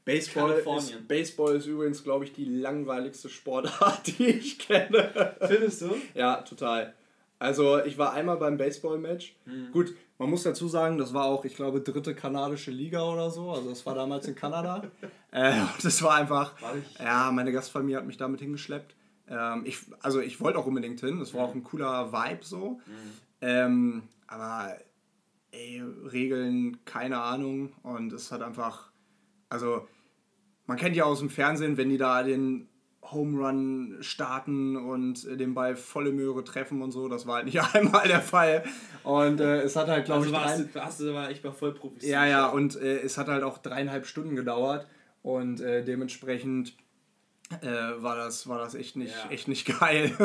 [0.10, 5.36] Baseball ist, Baseball ist übrigens, glaube ich, die langweiligste Sportart, die ich kenne.
[5.42, 5.96] Findest du?
[6.16, 6.94] Ja, total.
[7.38, 9.36] Also ich war einmal beim Baseball-Match.
[9.46, 9.72] Mhm.
[9.72, 13.52] Gut, man muss dazu sagen, das war auch, ich glaube, dritte kanadische Liga oder so.
[13.52, 14.84] Also das war damals in Kanada.
[15.32, 18.96] äh, das war einfach, war ja, meine Gastfamilie hat mich damit hingeschleppt.
[19.30, 21.20] Ähm, ich, also ich wollte auch unbedingt hin.
[21.20, 21.50] Das war mhm.
[21.50, 22.82] auch ein cooler Vibe so.
[22.86, 23.12] Mhm.
[23.42, 24.76] Ähm, aber
[25.52, 27.74] ey, Regeln, keine Ahnung.
[27.84, 28.92] Und es hat einfach,
[29.48, 29.88] also
[30.70, 32.68] man kennt ja aus dem Fernsehen, wenn die da den
[33.02, 37.10] Home Run starten und den Ball volle Möhre treffen und so.
[37.10, 38.64] Das war halt nicht einmal der Fall.
[39.04, 40.36] Und äh, es hat halt, glaube also ich.
[40.36, 42.12] Warst du, warst du war echt mal voll professionell.
[42.12, 44.86] Ja, ja, und äh, es hat halt auch dreieinhalb Stunden gedauert.
[45.24, 46.76] Und äh, dementsprechend
[47.62, 49.32] äh, war, das, war das echt nicht, ja.
[49.32, 50.16] echt nicht geil.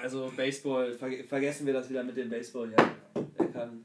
[0.00, 2.90] also Baseball, ver vergessen wir das wieder mit dem Baseball, ja.
[3.36, 3.84] Er kann.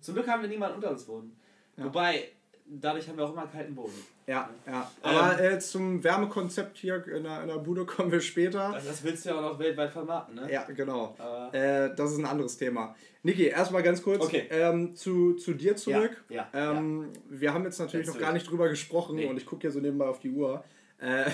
[0.00, 1.36] Zum Glück haben wir niemanden unter uns wohnen.
[1.76, 1.84] Ja.
[1.84, 2.32] Wobei,
[2.80, 3.94] dadurch haben wir auch immer kalten Boden.
[4.26, 4.90] Ja, ja.
[5.02, 8.72] Aber ähm, äh, zum Wärmekonzept hier in der, in der Bude kommen wir später.
[8.72, 10.52] Also das willst du ja auch noch weltweit vermarkten, ne?
[10.52, 11.16] Ja, genau.
[11.52, 12.94] Äh, das ist ein anderes Thema.
[13.24, 14.46] Niki, erstmal ganz kurz okay.
[14.50, 16.24] ähm, zu, zu dir zurück.
[16.28, 17.20] Ja, ja, ähm, ja.
[17.40, 19.26] Wir haben jetzt natürlich jetzt noch gar nicht drüber gesprochen nee.
[19.26, 20.64] und ich gucke hier so nebenbei auf die Uhr.
[20.98, 21.24] Äh,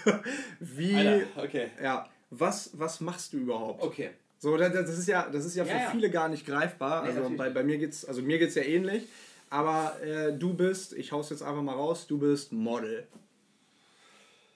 [0.60, 0.96] wie.
[0.96, 1.70] Alter, okay.
[1.82, 2.08] Ja.
[2.30, 3.82] Was, was machst du überhaupt?
[3.82, 4.10] Okay.
[4.38, 7.04] So, das, das ist ja, das ist ja, für viele gar nicht greifbar.
[7.04, 9.04] Nee, also bei, bei mir geht's, also mir geht's ja ähnlich.
[9.52, 13.06] Aber äh, du bist, ich hau's jetzt einfach mal raus, du bist Model.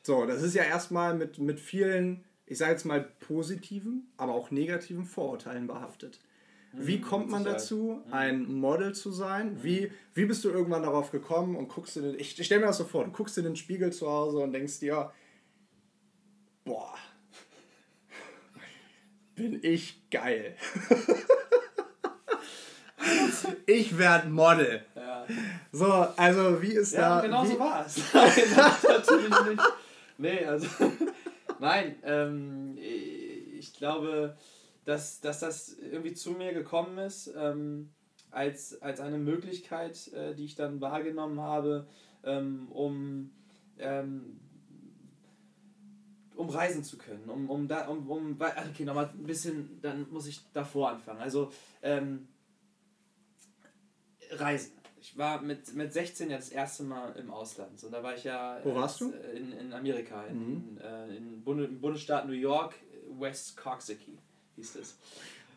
[0.02, 4.50] So, das ist ja erstmal mit, mit vielen, ich sage jetzt mal positiven, aber auch
[4.50, 6.18] negativen Vorurteilen behaftet.
[6.72, 8.12] Wie mhm, kommt man dazu, mhm.
[8.14, 9.56] ein Model zu sein?
[9.56, 9.64] Mhm.
[9.64, 12.78] Wie, wie bist du irgendwann darauf gekommen und guckst dir den, ich stell mir das
[12.78, 15.12] so vor, du guckst in den Spiegel zu Hause und denkst dir,
[16.64, 16.94] boah,
[19.34, 20.56] bin ich geil.
[23.66, 24.82] ich werde Model.
[24.94, 25.26] Ja.
[25.72, 27.20] So, also wie ist ja, da.
[27.20, 27.96] Genau wie, so war es.
[28.14, 28.32] Nein,
[28.82, 29.62] natürlich nicht.
[30.18, 30.66] Nee, also.
[31.58, 34.36] Nein, ähm, ich glaube,
[34.84, 37.90] dass, dass das irgendwie zu mir gekommen ist, ähm,
[38.30, 41.86] als, als eine Möglichkeit, äh, die ich dann wahrgenommen habe,
[42.24, 43.30] ähm, um,
[43.78, 44.40] ähm,
[46.34, 47.28] um reisen zu können.
[47.30, 51.20] Um, um da, um, um, okay, nochmal ein bisschen, dann muss ich davor anfangen.
[51.20, 51.50] Also,
[51.82, 52.28] ähm,
[54.30, 54.72] Reisen.
[55.00, 57.82] Ich war mit, mit 16 ja das erste Mal im Ausland.
[57.84, 58.58] Und da war ich ja.
[58.64, 59.12] Wo warst du?
[59.34, 60.78] In, in Amerika, in, mhm.
[60.82, 62.74] äh, in Bund, im Bundesstaat New York,
[63.18, 64.18] West Coxsackie
[64.56, 64.96] hieß es.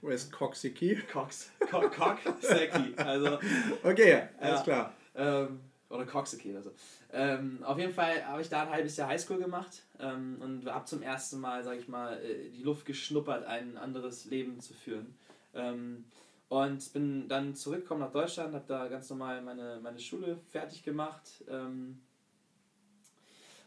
[0.02, 0.96] West Coxsackie?
[1.12, 1.52] Cox.
[1.70, 2.96] Co Coxsackie.
[2.98, 3.40] Also,
[3.84, 4.94] okay, alles ja, klar.
[5.16, 6.72] Ähm, oder Coxsackie oder so.
[7.12, 10.86] Ähm, auf jeden Fall habe ich da ein halbes Jahr Highschool gemacht ähm, und habe
[10.86, 15.16] zum ersten Mal, sage ich mal, äh, die Luft geschnuppert, ein anderes Leben zu führen.
[15.56, 16.06] Ähm,
[16.50, 21.44] und bin dann zurückgekommen nach Deutschland, habe da ganz normal meine, meine Schule fertig gemacht.
[21.48, 22.02] Ähm,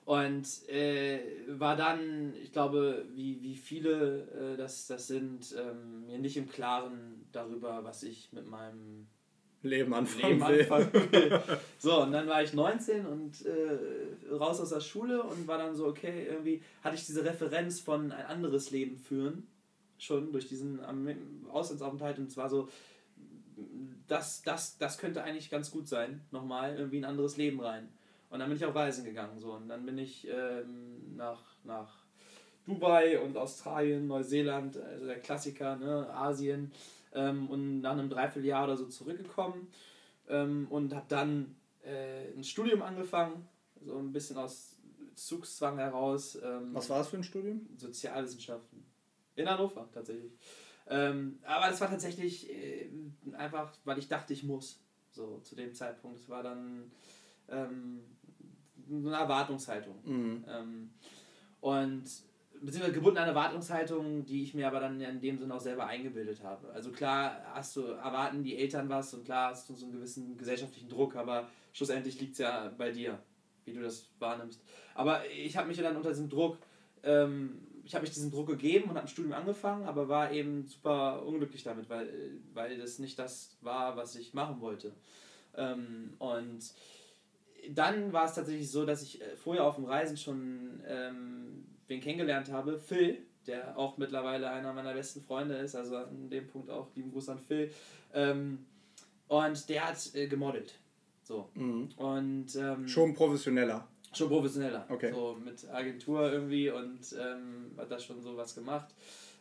[0.05, 6.19] und äh, war dann, ich glaube, wie, wie viele äh, das, das sind, ähm, mir
[6.19, 9.07] nicht im Klaren darüber, was ich mit meinem
[9.63, 11.41] Leben anfangen, Leben anfangen will.
[11.79, 15.77] so, und dann war ich 19 und äh, raus aus der Schule und war dann
[15.77, 19.47] so, okay, irgendwie hatte ich diese Referenz von ein anderes Leben führen
[20.03, 20.81] schon durch diesen
[21.51, 22.69] Auslandsaufenthalt und zwar so,
[24.09, 27.89] das, das, das könnte eigentlich ganz gut sein, nochmal irgendwie ein anderes Leben rein.
[28.29, 32.05] Und dann bin ich auf Reisen gegangen so und dann bin ich ähm, nach, nach
[32.67, 36.73] Dubai und Australien, Neuseeland, also der Klassiker, ne, Asien
[37.15, 39.69] ähm, und nach einem Dreivierteljahr oder so zurückgekommen
[40.29, 43.47] ähm, und habe dann äh, ein Studium angefangen,
[43.85, 44.77] so ein bisschen aus
[45.15, 46.39] Zugzwang heraus.
[46.43, 47.69] Ähm, Was war es für ein Studium?
[47.77, 48.92] Sozialwissenschaften.
[49.37, 50.33] In Hannover tatsächlich.
[50.89, 52.91] Ähm, aber das war tatsächlich äh,
[53.37, 54.81] einfach, weil ich dachte, ich muss.
[55.11, 56.21] So zu dem Zeitpunkt.
[56.21, 56.91] Es war dann
[57.49, 58.01] ähm,
[58.91, 59.97] eine Erwartungshaltung.
[60.05, 60.45] Mhm.
[60.49, 60.91] Ähm,
[61.61, 62.05] und
[62.61, 66.43] beziehungsweise gebunden an Erwartungshaltung, die ich mir aber dann in dem Sinne auch selber eingebildet
[66.43, 66.71] habe.
[66.73, 70.37] Also klar hast du, erwarten die Eltern was und klar hast du so einen gewissen
[70.37, 73.19] gesellschaftlichen Druck, aber schlussendlich liegt es ja bei dir,
[73.65, 74.63] wie du das wahrnimmst.
[74.95, 76.59] Aber ich habe mich ja dann unter diesem Druck,
[77.03, 80.67] ähm, ich habe mich diesem Druck gegeben und habe ein Studium angefangen, aber war eben
[80.67, 82.09] super unglücklich damit, weil,
[82.55, 84.93] weil das nicht das war, was ich machen wollte.
[85.57, 86.61] Ähm, und
[87.71, 92.01] dann war es tatsächlich so, dass ich äh, vorher auf dem Reisen schon ähm, wen
[92.01, 96.71] kennengelernt habe, Phil, der auch mittlerweile einer meiner besten Freunde ist, also an dem Punkt
[96.71, 97.71] auch lieben Gruß an Phil.
[98.15, 98.65] Ähm,
[99.29, 100.75] und der hat äh, gemodelt.
[101.23, 101.49] So.
[101.55, 101.89] Mhm.
[101.97, 103.89] Und, ähm, schon professioneller.
[104.13, 104.87] Schon professioneller.
[104.89, 105.11] Okay.
[105.13, 108.89] So mit Agentur irgendwie und ähm, hat da schon sowas gemacht.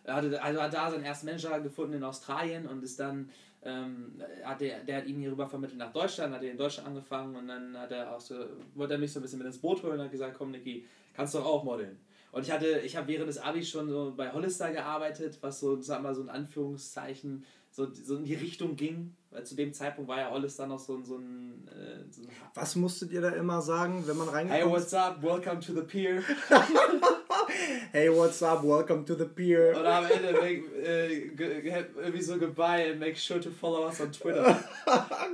[0.03, 3.29] Er hatte, also hat da seinen ersten Manager gefunden in Australien und ist dann
[3.63, 6.87] ähm, hat der, der hat ihn hier rüber vermittelt nach Deutschland, hat er in Deutschland
[6.87, 8.35] angefangen und dann hat er auch so,
[8.73, 10.85] wollte er mich so ein bisschen mit ins Boot holen und hat gesagt, komm Niki,
[11.13, 11.99] kannst du auch modeln.
[12.31, 15.79] Und ich hatte, ich habe während des Abis schon so bei Hollister gearbeitet, was so,
[15.81, 19.15] sag mal, so ein Anführungszeichen so, so in die Richtung ging.
[19.31, 22.27] Weil zu dem Zeitpunkt war ja Hollister noch so, so, ein, äh, so ein.
[22.53, 25.23] Was musstet ihr da immer sagen, wenn man reingekommen Hey, what's up?
[25.23, 26.21] Welcome to the pier.
[27.93, 28.61] hey, what's up?
[28.61, 29.73] Welcome to the pier.
[29.77, 34.59] Und am Ende äh, irgendwie so goodbye and make sure to follow us on Twitter.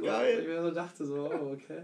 [0.03, 0.35] Geil.
[0.37, 1.81] Und ich mir so dachte so, oh, okay.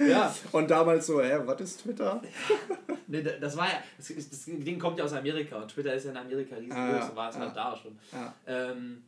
[0.00, 0.34] Ja.
[0.50, 2.20] Und damals so, hä, was ist Twitter?
[3.06, 6.10] nee, das war ja, das, das, Ding kommt ja aus Amerika und Twitter ist ja
[6.10, 7.40] in Amerika riesengroß, ah, ja, war es ja.
[7.42, 7.98] halt da schon.
[8.10, 8.34] Ja.
[8.46, 9.04] Ähm,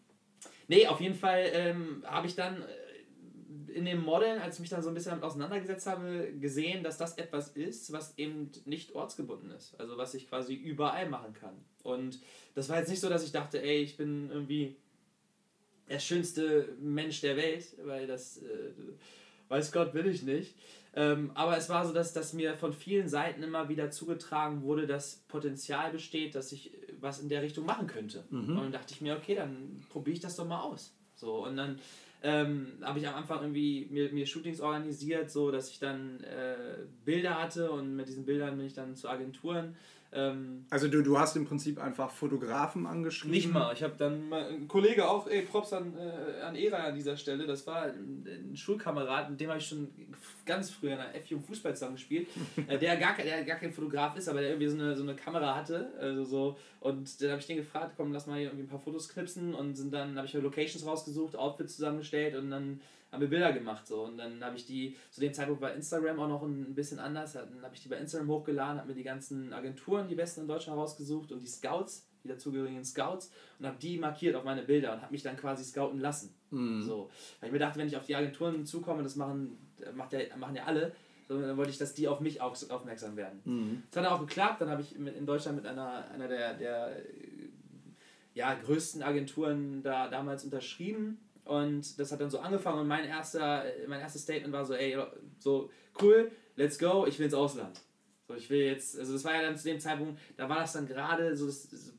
[0.68, 4.70] nee, auf jeden Fall ähm, habe ich dann äh, in dem Modeln, als ich mich
[4.70, 8.94] dann so ein bisschen damit auseinandergesetzt habe, gesehen, dass das etwas ist, was eben nicht
[8.94, 9.78] ortsgebunden ist.
[9.80, 11.54] Also was ich quasi überall machen kann.
[11.82, 12.20] Und
[12.54, 14.76] das war jetzt nicht so, dass ich dachte, ey, ich bin irgendwie
[15.88, 18.72] der schönste Mensch der Welt, weil das, äh,
[19.48, 20.54] weiß Gott, will ich nicht.
[20.94, 24.86] Ähm, aber es war so, dass, dass mir von vielen Seiten immer wieder zugetragen wurde,
[24.86, 26.72] dass Potenzial besteht, dass ich
[27.04, 28.24] was in der Richtung machen könnte.
[28.30, 28.48] Mhm.
[28.48, 30.92] Und dann dachte ich mir, okay, dann probiere ich das doch mal aus.
[31.14, 31.78] So, und dann
[32.22, 36.86] ähm, habe ich am Anfang irgendwie mir, mir Shootings organisiert, so dass ich dann äh,
[37.04, 39.76] Bilder hatte und mit diesen Bildern bin ich dann zu Agenturen
[40.14, 43.32] ähm, also du, du hast im Prinzip einfach Fotografen angeschrieben?
[43.32, 43.72] Nicht mal.
[43.72, 47.16] Ich habe dann mal ein Kollege auch, ey, Props an, äh, an Era an dieser
[47.16, 47.46] Stelle.
[47.46, 49.88] Das war ein, ein Schulkamerad, mit dem habe ich schon
[50.46, 52.28] ganz früher in der F-Jugend Fußball zusammen gespielt.
[52.68, 55.16] äh, der, gar, der gar kein Fotograf ist, aber der irgendwie so eine, so eine
[55.16, 55.92] Kamera hatte.
[55.98, 58.80] Also so, und dann habe ich den gefragt, komm, lass mal hier irgendwie ein paar
[58.80, 59.54] Fotos knipsen.
[59.54, 62.80] Und sind dann habe ich Locations rausgesucht, Outfits zusammengestellt und dann
[63.14, 66.20] haben wir Bilder gemacht so und dann habe ich die zu dem Zeitpunkt war Instagram
[66.20, 69.02] auch noch ein bisschen anders dann habe ich die bei Instagram hochgeladen habe mir die
[69.02, 73.76] ganzen Agenturen die besten in Deutschland rausgesucht und die Scouts die dazugehörigen Scouts und habe
[73.78, 76.82] die markiert auf meine Bilder und habe mich dann quasi scouten lassen mhm.
[76.82, 79.56] so weil ich mir dachte wenn ich auf die Agenturen zukomme das machen
[79.94, 80.92] macht ja, machen ja alle
[81.26, 83.40] so, dann wollte ich, dass die auf mich auch aufmerksam werden.
[83.44, 83.82] Mhm.
[83.90, 84.60] Das hat auch geklappt.
[84.60, 86.96] Dann habe ich in Deutschland mit einer, einer der, der
[88.34, 93.64] ja, größten Agenturen da damals unterschrieben und das hat dann so angefangen und mein erster,
[93.86, 94.96] mein erstes Statement war so, ey,
[95.38, 97.80] so cool, let's go, ich will ins Ausland.
[98.26, 100.72] So, ich will jetzt, also das war ja dann zu dem Zeitpunkt, da war das
[100.72, 101.92] dann gerade so, das,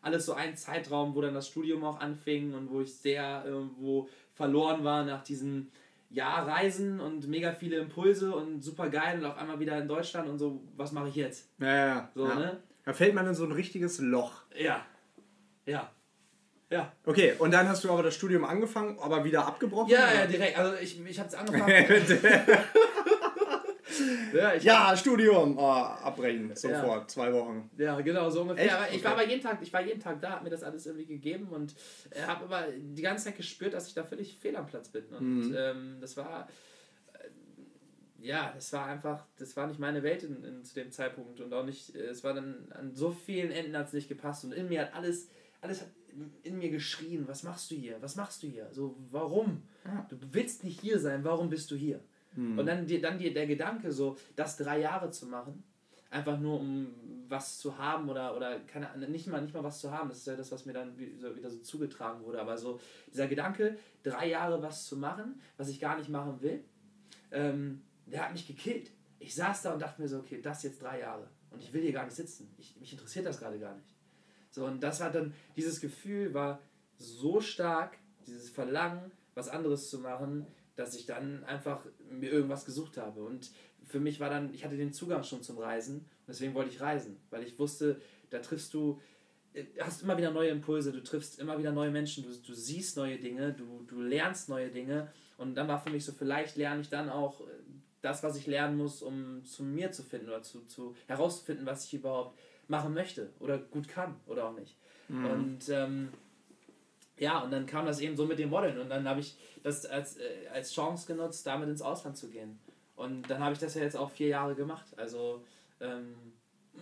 [0.00, 4.08] alles so ein Zeitraum, wo dann das Studium auch anfing und wo ich sehr irgendwo
[4.34, 5.70] verloren war nach diesen
[6.10, 10.28] Jahr Reisen und mega viele Impulse und super geil und auf einmal wieder in Deutschland
[10.28, 11.48] und so, was mache ich jetzt?
[11.58, 12.34] Ja, ja, so, ja.
[12.34, 12.62] Ne?
[12.84, 14.42] Da fällt man in so ein richtiges Loch.
[14.56, 14.84] Ja.
[15.64, 15.90] Ja.
[16.72, 16.90] Ja.
[17.04, 19.90] Okay, und dann hast du aber das Studium angefangen, aber wieder abgebrochen?
[19.90, 20.14] Ja, oder?
[20.14, 20.58] ja, direkt.
[20.58, 21.70] Also ich, ich habe es angefangen.
[24.32, 25.58] ja, ja, Studium.
[25.58, 27.08] Oh, abbrechen, sofort, ja.
[27.08, 27.70] zwei Wochen.
[27.76, 28.64] Ja, genau, so ungefähr.
[28.64, 28.74] Echt?
[28.74, 29.04] Aber ich okay.
[29.04, 31.48] war aber jeden Tag, ich war jeden Tag da, habe mir das alles irgendwie gegeben
[31.48, 31.74] und
[32.08, 35.04] äh, habe aber die ganze Zeit gespürt, dass ich da völlig fehl am Platz bin.
[35.08, 35.56] Und mhm.
[35.58, 36.48] ähm, das war
[37.12, 41.38] äh, ja, das war einfach, das war nicht meine Welt in, in, zu dem Zeitpunkt
[41.40, 44.46] und auch nicht, äh, es war dann an so vielen Enden hat es nicht gepasst
[44.46, 45.28] und in mir hat alles,
[45.60, 45.88] alles hat
[46.42, 48.00] in mir geschrien, was machst du hier?
[48.00, 48.68] Was machst du hier?
[48.72, 49.62] So, warum?
[50.08, 52.00] Du willst nicht hier sein, warum bist du hier?
[52.34, 52.58] Mhm.
[52.58, 55.62] Und dann, dann dir der Gedanke, so, das drei Jahre zu machen,
[56.10, 56.88] einfach nur um
[57.28, 60.26] was zu haben oder, oder keine, nicht, mal, nicht mal was zu haben, das ist
[60.26, 62.78] ja das, was mir dann wieder so zugetragen wurde, aber so
[63.10, 66.62] dieser Gedanke, drei Jahre was zu machen, was ich gar nicht machen will,
[67.30, 68.90] ähm, der hat mich gekillt.
[69.18, 71.82] Ich saß da und dachte mir so, okay, das jetzt drei Jahre und ich will
[71.82, 72.52] hier gar nicht sitzen.
[72.58, 73.91] Ich, mich interessiert das gerade gar nicht.
[74.52, 76.60] So, und das hat dann, dieses Gefühl war
[76.96, 82.98] so stark, dieses Verlangen, was anderes zu machen, dass ich dann einfach mir irgendwas gesucht
[82.98, 83.22] habe.
[83.24, 83.50] Und
[83.86, 86.80] für mich war dann, ich hatte den Zugang schon zum Reisen und deswegen wollte ich
[86.80, 89.00] reisen, weil ich wusste, da triffst du,
[89.54, 92.96] äh, hast immer wieder neue Impulse, du triffst immer wieder neue Menschen, du, du siehst
[92.96, 96.82] neue Dinge, du, du lernst neue Dinge und dann war für mich so, vielleicht lerne
[96.82, 97.44] ich dann auch äh,
[98.02, 101.84] das, was ich lernen muss, um zu mir zu finden oder zu, zu herauszufinden, was
[101.84, 102.38] ich überhaupt
[102.68, 104.76] machen möchte oder gut kann oder auch nicht.
[105.08, 105.26] Mhm.
[105.26, 106.08] Und ähm,
[107.18, 109.86] ja, und dann kam das eben so mit dem Modeln und dann habe ich das
[109.86, 112.58] als, äh, als Chance genutzt, damit ins Ausland zu gehen.
[112.96, 114.86] Und dann habe ich das ja jetzt auch vier Jahre gemacht.
[114.96, 115.44] Also
[115.80, 116.14] ähm,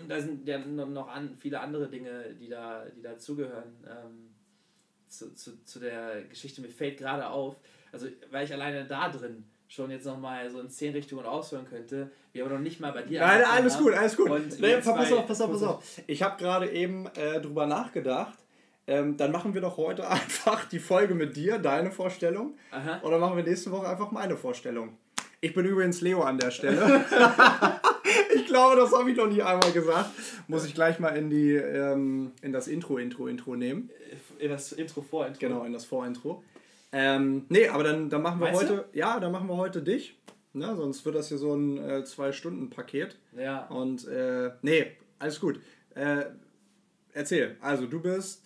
[0.09, 4.35] da sind ja noch an, viele andere Dinge, die da, die dazugehören ähm,
[5.09, 6.61] zu, zu, zu der Geschichte.
[6.61, 7.57] Mir fällt gerade auf,
[7.93, 12.11] also weil ich alleine da drin schon jetzt nochmal so in zehn Richtungen ausführen könnte,
[12.33, 13.21] wir aber noch nicht mal bei dir.
[13.21, 13.85] Nein, alles haben.
[13.85, 14.31] gut, alles gut.
[14.61, 15.85] Nee, pass auf, pass auf, pass auf.
[16.07, 18.39] Ich habe gerade eben äh, drüber nachgedacht.
[18.87, 22.55] Ähm, dann machen wir doch heute einfach die Folge mit dir, deine Vorstellung.
[22.71, 23.01] Aha.
[23.03, 24.97] Oder machen wir nächste Woche einfach meine Vorstellung.
[25.41, 27.05] Ich bin übrigens Leo an der Stelle.
[28.35, 30.11] ich glaube, das habe ich noch nie einmal gesagt.
[30.49, 33.91] Muss ich gleich mal in, die, ähm, in das Intro, Intro, Intro nehmen.
[34.39, 35.39] In das Intro vor Intro.
[35.41, 36.43] Genau, in das Vorintro.
[36.93, 38.69] Ähm, nee, aber dann, dann machen wir Meinst du?
[38.69, 40.19] heute, ja, dann machen wir heute dich.
[40.53, 43.19] Ne, sonst wird das hier so ein äh, Zwei-Stunden-Paket.
[43.37, 43.67] Ja.
[43.69, 45.61] Und äh, nee, alles gut.
[45.95, 46.25] Äh,
[47.13, 47.57] erzähl.
[47.61, 48.43] Also du bist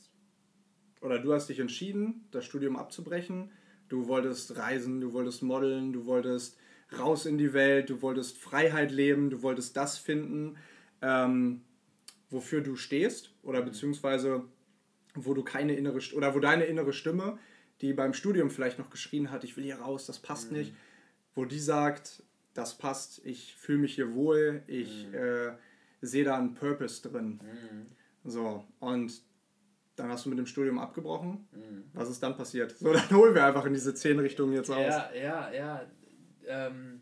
[1.00, 3.50] oder du hast dich entschieden, das Studium abzubrechen.
[3.88, 6.58] Du wolltest reisen, du wolltest modeln, du wolltest
[6.98, 10.56] raus in die Welt, du wolltest Freiheit leben, du wolltest das finden,
[11.02, 11.62] ähm,
[12.30, 14.44] wofür du stehst oder beziehungsweise
[15.14, 17.38] wo du keine innere oder wo deine innere Stimme,
[17.80, 20.74] die beim Studium vielleicht noch geschrien hat, ich will hier raus, das passt nicht,
[21.34, 22.22] wo die sagt,
[22.54, 25.52] das passt, ich fühle mich hier wohl, ich äh,
[26.00, 27.40] sehe da einen Purpose drin.
[28.24, 29.22] So, und
[29.96, 31.46] dann hast du mit dem Studium abgebrochen.
[31.92, 32.76] Was ist dann passiert?
[32.78, 34.78] So, dann holen wir einfach in diese zehn Richtungen jetzt aus.
[34.78, 35.86] Ja, ja, ja.
[36.46, 37.00] Ähm,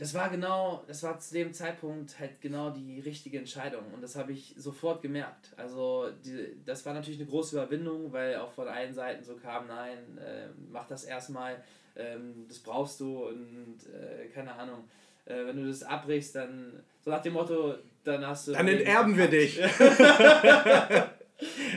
[0.00, 4.16] das war genau, das war zu dem Zeitpunkt halt genau die richtige Entscheidung und das
[4.16, 5.52] habe ich sofort gemerkt.
[5.58, 9.66] Also die, das war natürlich eine große Überwindung, weil auch von allen Seiten so kam,
[9.66, 11.62] nein, äh, mach das erstmal,
[12.00, 14.88] ähm, das brauchst du und äh, keine Ahnung.
[15.26, 18.52] Äh, wenn du das abbrichst, dann so nach dem Motto, dann hast du.
[18.52, 19.56] Dann enterben wir dich.
[19.58, 21.10] ja,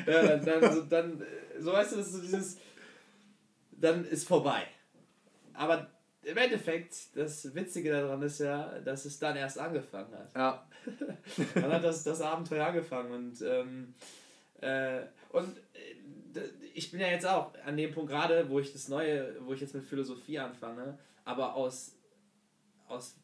[0.06, 1.22] dann, dann, so, dann,
[1.60, 2.58] so weißt du, das ist so dieses,
[3.72, 4.64] dann ist vorbei.
[5.54, 5.88] Aber
[6.24, 10.34] im Endeffekt, das Witzige daran ist ja, dass es dann erst angefangen hat.
[10.36, 10.68] Ja.
[11.56, 13.94] Dann hat das, das Abenteuer angefangen und, ähm,
[14.64, 16.40] äh, und äh,
[16.74, 19.62] ich bin ja jetzt auch an dem Punkt gerade, wo ich das Neue, wo ich
[19.62, 21.96] jetzt mit Philosophie anfange, aber aus,
[22.88, 23.16] aus,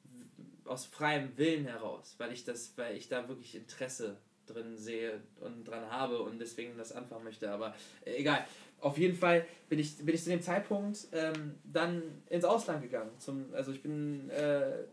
[0.65, 5.65] aus freiem Willen heraus, weil ich das, weil ich da wirklich Interesse drin sehe und
[5.65, 7.51] dran habe und deswegen das anfangen möchte.
[7.51, 7.75] Aber
[8.05, 8.45] äh, egal.
[8.81, 13.11] Auf jeden Fall bin ich, bin ich zu dem Zeitpunkt ähm, dann ins Ausland gegangen.
[13.19, 14.85] Zum, also ich bin äh,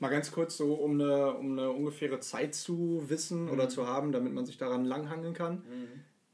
[0.00, 4.12] Mal ganz kurz so, um eine, um eine ungefähre Zeit zu wissen oder zu haben,
[4.12, 5.64] damit man sich daran langhangeln kann.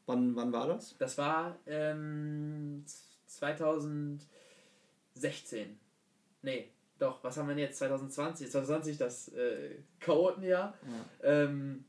[0.07, 0.97] Wann, wann war das?
[0.99, 2.85] Das war ähm,
[3.27, 5.79] 2016.
[6.43, 7.79] Nee, doch, was haben wir denn jetzt?
[7.79, 8.51] 2020.
[8.51, 10.75] 2020 das äh, Chaotenjahr.
[11.23, 11.87] Ähm,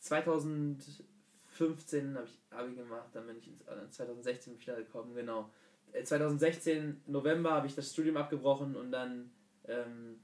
[0.00, 5.50] 2015 habe ich Abi gemacht, dann bin ich ins, äh, 2016 wieder gekommen, genau.
[5.92, 9.30] Äh, 2016 November habe ich das Studium abgebrochen und dann
[9.66, 10.20] ähm,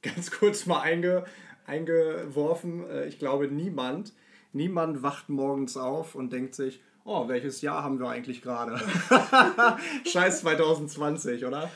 [0.14, 1.24] Ganz kurz mal einge,
[1.66, 2.88] eingeworfen.
[2.88, 4.12] äh, Ich glaube, niemand,
[4.52, 8.78] niemand wacht morgens auf und denkt sich, oh, welches Jahr haben wir eigentlich gerade?
[10.06, 11.70] Scheiß 2020, oder?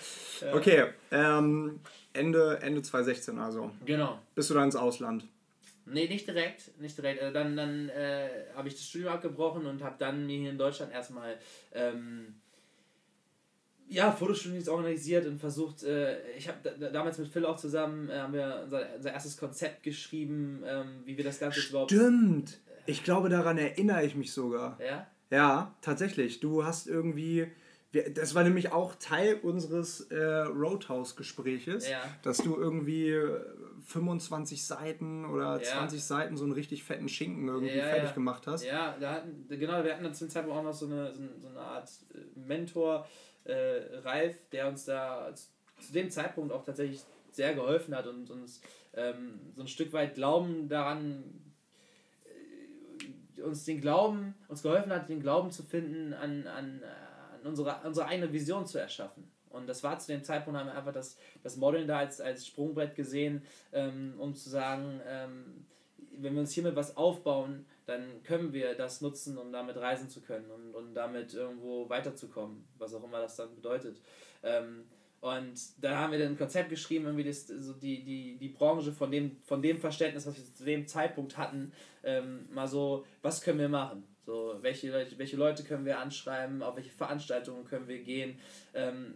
[0.53, 1.81] Okay, ähm,
[2.13, 3.71] Ende, Ende 2016 also.
[3.85, 4.19] genau.
[4.35, 5.25] Bist du dann ins Ausland?
[5.87, 7.21] Nee, nicht direkt, nicht direkt.
[7.21, 10.57] Äh, dann dann äh, habe ich das Studium abgebrochen und habe dann mir hier in
[10.59, 11.37] Deutschland erstmal
[11.75, 12.37] ähm,
[13.89, 18.19] ja, Fotostudios organisiert und versucht, äh, ich habe da, damals mit Phil auch zusammen, äh,
[18.19, 21.91] haben wir unser, unser erstes Konzept geschrieben, ähm, wie wir das Ganze jetzt überhaupt...
[21.91, 22.59] Stimmt.
[22.87, 24.79] Ich glaube, daran erinnere ich mich sogar.
[24.81, 25.07] Ja?
[25.31, 26.41] Ja, tatsächlich.
[26.41, 27.47] Du hast irgendwie.
[28.15, 30.17] Das war nämlich auch Teil unseres äh,
[30.99, 32.03] Roadhouse-Gespräches, Ja.
[32.23, 33.41] dass du irgendwie äh,
[33.87, 35.63] 25 Seiten oder Ja.
[35.63, 38.65] 20 Seiten so einen richtig fetten Schinken irgendwie Ja, fertig gemacht hast.
[38.65, 41.39] Ja, da hatten, genau, wir hatten dann zum Zeitpunkt auch noch so eine, so eine-
[41.39, 43.07] so eine Art äh, Mentor,
[43.45, 48.61] äh, Ralf, der uns da zu dem Zeitpunkt auch tatsächlich sehr geholfen hat und uns
[48.95, 51.25] ähm, so ein Stück weit Glauben daran,
[53.37, 57.77] äh, uns den Glauben, uns geholfen hat, den Glauben zu finden, an, an, an unsere,
[57.85, 59.31] unsere eigene Vision zu erschaffen.
[59.51, 62.47] Und das war zu dem Zeitpunkt, haben wir einfach das, das Modeln da als, als
[62.47, 65.67] Sprungbrett gesehen, ähm, um zu sagen, ähm,
[66.19, 70.21] wenn wir uns hiermit was aufbauen, dann können wir das nutzen, um damit reisen zu
[70.21, 74.01] können und, und damit irgendwo weiterzukommen, was auch immer das dann bedeutet.
[74.43, 74.85] Ähm,
[75.21, 78.93] und da haben wir dann ein Konzept geschrieben, irgendwie das, so die, die, die Branche
[78.93, 83.41] von dem, von dem Verständnis, was wir zu dem Zeitpunkt hatten, ähm, mal so, was
[83.41, 84.05] können wir machen?
[84.27, 88.39] So, welche, Leute- welche Leute können wir anschreiben, auf welche Veranstaltungen können wir gehen,
[88.75, 89.15] ähm,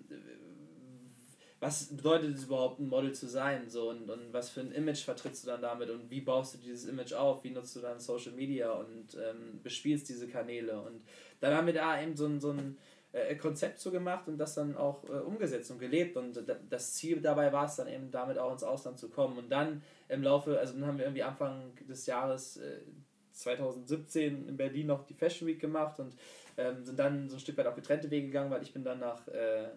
[1.60, 3.68] was bedeutet es überhaupt, ein Model zu sein?
[3.68, 6.58] So, und, und was für ein Image vertrittst du dann damit und wie baust du
[6.58, 7.42] dieses Image auf?
[7.42, 10.80] Wie nutzt du dann Social Media und ähm, bespielst diese Kanäle?
[10.80, 11.02] Und
[11.40, 12.78] dann haben wir da eben so ein, so ein
[13.12, 16.16] äh, Konzept so gemacht und das dann auch äh, umgesetzt und gelebt.
[16.16, 19.36] Und das Ziel dabei war es dann eben damit auch ins Ausland zu kommen.
[19.36, 22.82] Und dann im Laufe, also dann haben wir irgendwie Anfang des Jahres äh,
[23.32, 26.14] 2017 in Berlin noch die Fashion Week gemacht und
[26.56, 28.98] ähm, sind dann so ein Stück weit auch getrennte Wege gegangen, weil ich bin dann
[28.98, 29.68] nach äh,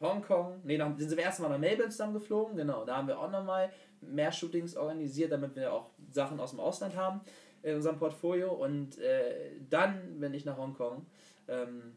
[0.00, 3.30] Hongkong, nee, dann sind wir erstmal nach Melbourne zusammen geflogen, genau, da haben wir auch
[3.30, 3.70] nochmal
[4.00, 7.20] mehr Shootings organisiert, damit wir auch Sachen aus dem Ausland haben
[7.62, 11.04] in unserem Portfolio und äh, dann bin ich nach Hongkong
[11.48, 11.92] ähm,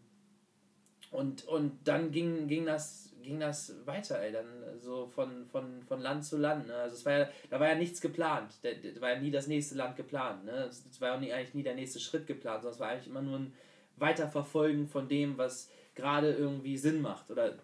[1.12, 4.47] und, und dann ging, ging, das, ging das weiter, ey, dann
[4.80, 6.76] so von, von, von Land zu Land, ne?
[6.76, 9.47] also es war ja, da war ja nichts geplant, da, da war ja nie das
[9.47, 10.66] nächste Land geplant, ne?
[10.66, 13.22] es war ja nie, eigentlich nie der nächste Schritt geplant, sondern es war eigentlich immer
[13.22, 13.54] nur ein
[13.95, 17.60] Weiterverfolgen von dem, was gerade irgendwie Sinn macht oder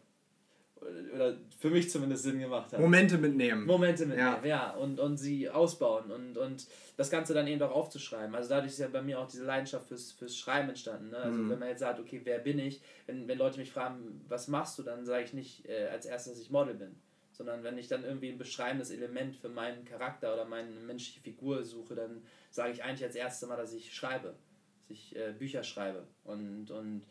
[1.14, 2.80] oder für mich zumindest Sinn gemacht hat.
[2.80, 3.66] Momente mitnehmen.
[3.66, 4.46] Momente mitnehmen, ja.
[4.46, 4.72] ja.
[4.72, 6.68] Und, und sie ausbauen und, und
[7.00, 8.36] das Ganze dann eben auch aufzuschreiben.
[8.36, 11.12] Also dadurch ist ja bei mir auch diese Leidenschaft fürs, fürs Schreiben entstanden.
[11.12, 11.18] Ne?
[11.18, 11.50] Also mhm.
[11.50, 12.82] wenn man jetzt sagt, okay, wer bin ich?
[13.06, 16.34] Wenn, wenn Leute mich fragen, was machst du, dann sage ich nicht äh, als erstes,
[16.34, 16.96] dass ich Model bin.
[17.32, 21.64] Sondern wenn ich dann irgendwie ein beschreibendes Element für meinen Charakter oder meine menschliche Figur
[21.64, 22.22] suche, dann
[22.52, 24.36] sage ich eigentlich als erstes mal, dass ich schreibe.
[24.82, 27.04] Dass ich äh, Bücher schreibe und, und,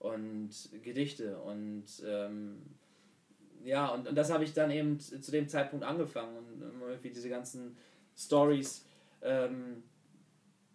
[0.00, 0.50] und
[0.82, 2.62] Gedichte und ähm,
[3.64, 7.28] ja, und, und das habe ich dann eben zu dem Zeitpunkt angefangen und irgendwie diese
[7.28, 7.76] ganzen
[8.16, 8.86] Stories
[9.22, 9.82] ähm,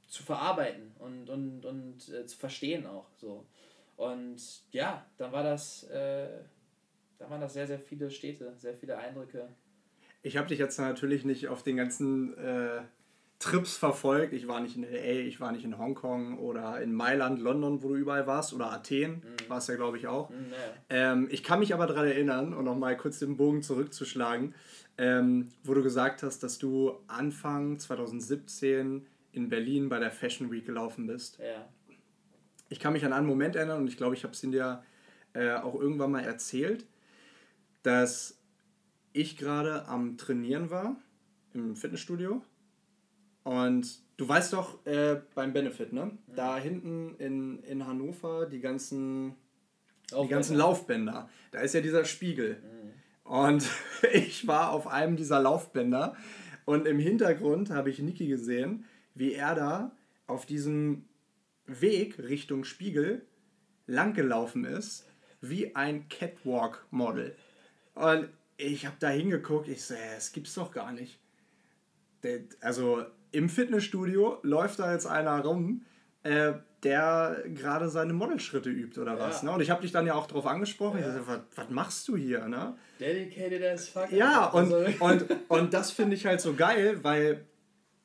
[0.08, 3.46] zu verarbeiten und, und, und äh, zu verstehen auch so.
[3.96, 6.28] Und ja, dann war das, äh,
[7.18, 9.48] da waren das sehr, sehr viele Städte, sehr viele Eindrücke.
[10.24, 12.82] Ich habe dich jetzt natürlich nicht auf den ganzen äh,
[13.42, 14.34] Trips verfolgt.
[14.34, 17.90] Ich war nicht in LA, ich war nicht in Hongkong oder in Mailand, London, wo
[17.90, 19.50] du überall warst, oder Athen, mhm.
[19.50, 20.30] warst ja, glaube ich, auch.
[20.30, 21.12] Mhm, ja.
[21.12, 24.54] ähm, ich kann mich aber daran erinnern, und nochmal kurz den Bogen zurückzuschlagen,
[24.98, 30.66] ähm, wo du gesagt hast, dass du Anfang 2017 in Berlin bei der Fashion Week
[30.66, 31.40] gelaufen bist.
[31.40, 31.68] Ja.
[32.70, 34.84] Ich kann mich an einen Moment erinnern und ich glaube, ich habe es in dir
[35.34, 36.86] äh, auch irgendwann mal erzählt,
[37.82, 38.38] dass
[39.14, 40.96] ich gerade am Trainieren war
[41.54, 42.44] im Fitnessstudio
[43.44, 46.06] und du weißt doch, äh, beim Benefit, ne?
[46.06, 46.36] Mhm.
[46.36, 49.36] Da hinten in, in Hannover die ganzen,
[50.12, 51.30] die ganzen Laufbänder.
[51.52, 52.62] Da ist ja dieser Spiegel.
[52.62, 53.32] Mhm.
[53.32, 53.70] Und
[54.14, 56.16] ich war auf einem dieser Laufbänder
[56.66, 58.86] und im Hintergrund habe ich Niki gesehen,
[59.16, 59.96] wie er da
[60.28, 61.06] auf diesem
[61.66, 63.26] Weg Richtung Spiegel
[63.88, 65.08] langgelaufen ist,
[65.42, 67.36] wie ein Catwalk-Model.
[67.96, 71.20] Und ich habe da hingeguckt, ich so, das gibt's doch gar nicht.
[72.62, 75.86] Also im Fitnessstudio läuft da jetzt einer rum,
[76.24, 76.54] äh,
[76.84, 79.42] der gerade seine Modelschritte übt oder was.
[79.42, 79.50] Ja.
[79.50, 79.56] Ne?
[79.56, 81.00] Und ich habe dich dann ja auch darauf angesprochen.
[81.00, 81.10] Ja.
[81.10, 82.48] Ich dachte, was, was machst du hier?
[82.48, 82.76] Ne?
[83.00, 84.12] Dedicated as fuck.
[84.12, 85.04] Ja, und, also.
[85.06, 87.46] und, und das finde ich halt so geil, weil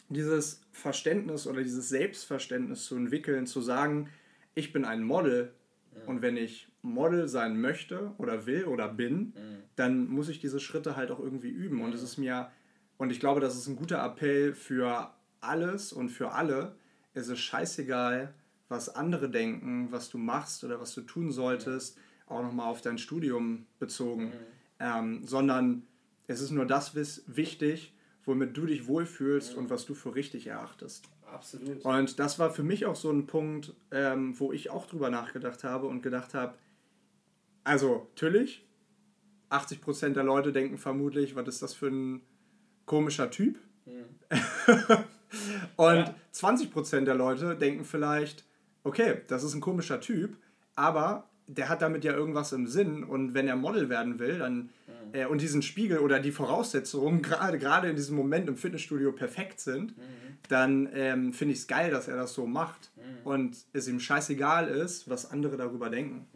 [0.08, 4.08] dieses Verständnis oder dieses Selbstverständnis zu entwickeln, zu sagen,
[4.54, 5.52] ich bin ein Model
[5.94, 6.02] ja.
[6.06, 9.62] und wenn ich Model sein möchte oder will oder bin, mhm.
[9.74, 11.82] dann muss ich diese Schritte halt auch irgendwie üben.
[11.82, 12.50] Und es ist mir,
[12.98, 15.12] und ich glaube, das ist ein guter Appell für
[15.47, 16.76] alles und für alle
[17.14, 18.34] ist es scheißegal,
[18.68, 22.99] was andere denken, was du machst oder was du tun solltest, auch nochmal auf dein
[22.99, 24.32] Studium bezogen, mhm.
[24.80, 25.86] ähm, sondern
[26.26, 26.94] es ist nur das
[27.26, 27.94] wichtig,
[28.24, 29.59] womit du dich wohlfühlst mhm.
[29.62, 31.09] und was du für richtig erachtest.
[31.32, 31.84] Absolut.
[31.84, 35.64] Und das war für mich auch so ein Punkt, ähm, wo ich auch drüber nachgedacht
[35.64, 36.55] habe und gedacht habe,
[37.64, 38.64] also natürlich,
[39.51, 42.22] 80% der Leute denken vermutlich, was ist das für ein
[42.84, 43.59] komischer Typ?
[43.84, 44.05] Mhm.
[45.76, 46.14] Und ja.
[46.34, 48.45] 20% der Leute denken vielleicht,
[48.84, 50.37] okay, das ist ein komischer Typ,
[50.74, 54.57] aber der hat damit ja irgendwas im Sinn und wenn er Model werden will, dann
[54.57, 54.70] mhm.
[55.12, 59.61] äh, und diesen Spiegel oder die Voraussetzungen gerade gerade in diesem Moment im Fitnessstudio perfekt
[59.61, 60.03] sind, mhm.
[60.49, 63.26] dann ähm, finde ich es geil, dass er das so macht mhm.
[63.26, 66.26] und es ihm scheißegal ist, was andere darüber denken.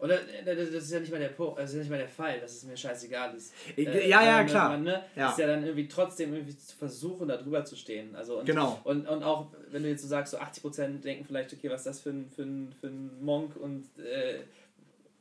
[0.00, 0.04] Mhm.
[0.04, 2.40] Oder das ist ja nicht mal der po das ist ja nicht mal der Fall,
[2.40, 3.52] dass es mir scheißegal ist.
[3.76, 4.70] Äh, ja, ja, klar.
[4.70, 5.30] Man, ne, ja.
[5.30, 8.16] Ist ja dann irgendwie trotzdem irgendwie zu versuchen, da drüber zu stehen.
[8.16, 8.80] Also und, genau.
[8.84, 11.86] Und, und auch, wenn du jetzt so sagst, so 80% denken vielleicht, okay, was ist
[11.86, 14.40] das für ein, für ein, für ein Monk und äh,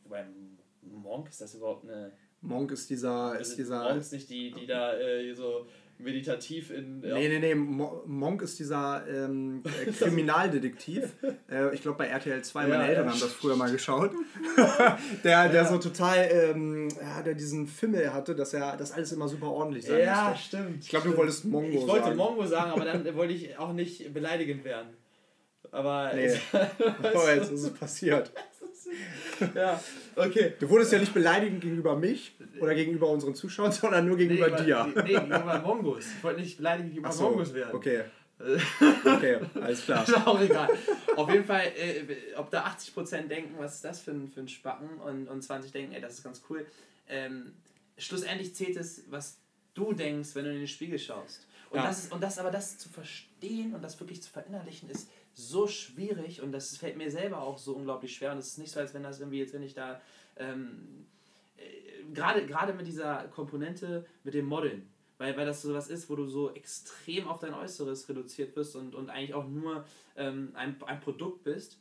[0.04, 0.26] wobei
[0.82, 2.12] Monk ist das überhaupt eine.
[2.42, 3.38] Monk ist dieser.
[3.40, 5.68] Ist dieser Monk ist nicht die, die da äh, so
[6.00, 7.04] meditativ in.
[7.04, 7.16] Ja.
[7.16, 7.56] Nee, nee, nee.
[7.56, 11.14] Monk ist dieser ähm, äh, Kriminaldetektiv.
[11.52, 13.12] äh, ich glaube, bei RTL 2, meine ja, Eltern ja.
[13.12, 14.12] haben das früher mal geschaut.
[15.24, 19.28] der, der so total, ähm, ja, der diesen Fimmel hatte, dass er das alles immer
[19.28, 20.58] super ordentlich sein Ja, musste.
[20.58, 20.84] stimmt.
[20.84, 21.82] Ich glaube, du wolltest Mongo sagen.
[21.82, 22.18] Ich wollte sagen.
[22.18, 24.90] Mongo sagen, aber dann wollte ich auch nicht beleidigend werden.
[25.72, 26.12] Aber.
[26.16, 26.32] Nee.
[27.14, 28.32] oh, jetzt ist es passiert.
[29.54, 29.80] ja,
[30.20, 30.54] okay.
[30.60, 34.66] Du wurdest ja nicht beleidigend gegenüber mich oder gegenüber unseren Zuschauern, sondern nur gegenüber nee,
[34.66, 34.88] dir.
[34.96, 36.06] Nee, gegenüber Mongos.
[36.18, 37.76] Ich wollte nicht beleidigend gegenüber so, Mongos werden.
[37.76, 38.04] Okay.
[39.06, 40.04] okay, alles klar.
[40.04, 40.70] Ist auch egal.
[41.18, 44.48] Auf jeden Fall, äh, ob da 80% denken, was ist das für ein, für ein
[44.48, 46.66] Spacken und, und 20 denken, ey, das ist ganz cool.
[47.10, 47.54] Ähm,
[47.98, 49.40] schlussendlich zählt es, was
[49.74, 51.46] du denkst, wenn du in den Spiegel schaust.
[51.70, 51.88] Und, ja.
[51.88, 55.68] das ist, und das aber das zu verstehen und das wirklich zu verinnerlichen, ist so
[55.68, 58.32] schwierig und das fällt mir selber auch so unglaublich schwer.
[58.32, 60.02] Und es ist nicht so, als wenn das irgendwie jetzt, wenn ich da
[60.38, 61.06] ähm,
[61.58, 66.10] äh, gerade gerade mit dieser Komponente mit dem Modeln, weil, weil das so was ist,
[66.10, 70.52] wo du so extrem auf dein Äußeres reduziert bist und, und eigentlich auch nur ähm,
[70.56, 71.78] ein, ein Produkt bist.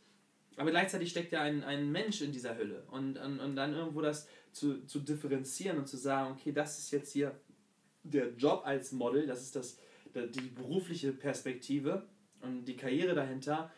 [0.57, 2.82] Aber gleichzeitig steckt ja ein, ein Mensch in dieser Hülle.
[2.90, 6.90] Und, und, und dann irgendwo das zu, zu differenzieren und zu sagen, okay, das ist
[6.90, 7.38] jetzt hier
[8.03, 9.78] der Job als Model, das ist das,
[10.14, 12.07] die berufliche Perspektive
[12.43, 13.70] und die Karriere dahinter.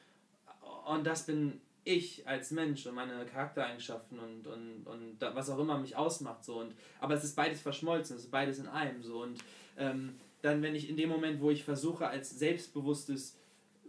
[0.87, 5.79] Und das bin ich als Mensch und meine Charaktereigenschaften und, und, und was auch immer
[5.79, 6.45] mich ausmacht.
[6.45, 6.61] So.
[6.61, 9.03] Und, aber es ist beides verschmolzen, es ist beides in einem.
[9.03, 9.23] So.
[9.23, 9.39] Und
[9.79, 13.37] ähm, dann, wenn ich in dem Moment, wo ich versuche, als selbstbewusstes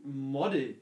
[0.03, 0.79] Model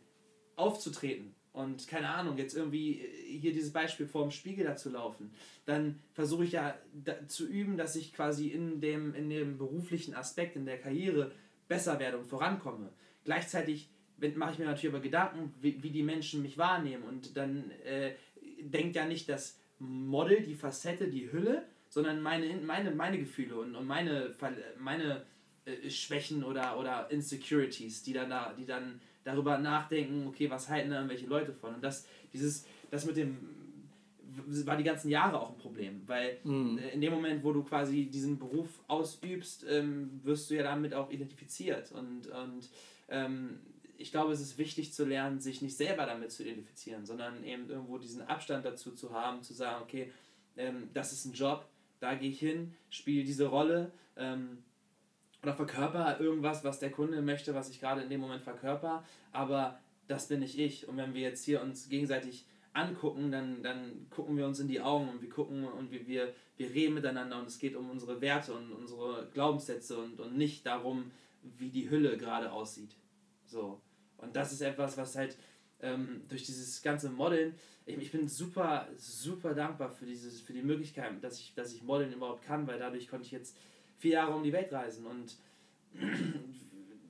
[0.56, 5.32] aufzutreten, und keine Ahnung, jetzt irgendwie hier dieses Beispiel vor dem Spiegel da zu laufen,
[5.66, 10.14] dann versuche ich ja da, zu üben, dass ich quasi in dem, in dem beruflichen
[10.14, 11.32] Aspekt, in der Karriere
[11.68, 12.92] besser werde und vorankomme.
[13.26, 13.90] Gleichzeitig
[14.36, 18.14] mache ich mir natürlich aber Gedanken, wie, wie die Menschen mich wahrnehmen und dann äh,
[18.62, 23.76] denkt ja nicht das Model, die Facette, die Hülle, sondern meine, meine, meine Gefühle und,
[23.76, 24.36] und meine,
[24.78, 25.26] meine
[25.66, 30.90] äh, Schwächen oder, oder Insecurities, die dann da, die dann darüber nachdenken, okay, was halten
[30.90, 31.76] da irgendwelche Leute von?
[31.76, 33.38] Und das, dieses, das mit dem
[34.66, 36.78] war die ganzen Jahre auch ein Problem, weil mhm.
[36.94, 41.12] in dem Moment, wo du quasi diesen Beruf ausübst, ähm, wirst du ja damit auch
[41.12, 41.92] identifiziert.
[41.92, 42.70] Und, und
[43.10, 43.60] ähm,
[43.98, 47.70] ich glaube, es ist wichtig zu lernen, sich nicht selber damit zu identifizieren, sondern eben
[47.70, 50.12] irgendwo diesen Abstand dazu zu haben, zu sagen, okay,
[50.56, 51.66] ähm, das ist ein Job,
[52.00, 54.64] da gehe ich hin, spiele diese Rolle, ähm,
[55.44, 59.80] oder verkörper irgendwas, was der Kunde möchte, was ich gerade in dem Moment verkörper, aber
[60.08, 60.88] das bin nicht ich.
[60.88, 64.82] Und wenn wir jetzt hier uns gegenseitig angucken, dann, dann gucken wir uns in die
[64.82, 68.22] Augen und wir gucken und wir, wir, wir reden miteinander und es geht um unsere
[68.22, 71.12] Werte und unsere Glaubenssätze und, und nicht darum,
[71.42, 72.96] wie die Hülle gerade aussieht.
[73.46, 73.82] So.
[74.18, 75.38] Und das ist etwas, was halt
[75.82, 80.62] ähm, durch dieses ganze Modeln, ich, ich bin super, super dankbar für, dieses, für die
[80.62, 83.56] Möglichkeit, dass ich, dass ich Modeln überhaupt kann, weil dadurch konnte ich jetzt
[83.98, 85.38] vier Jahre um die Welt reisen und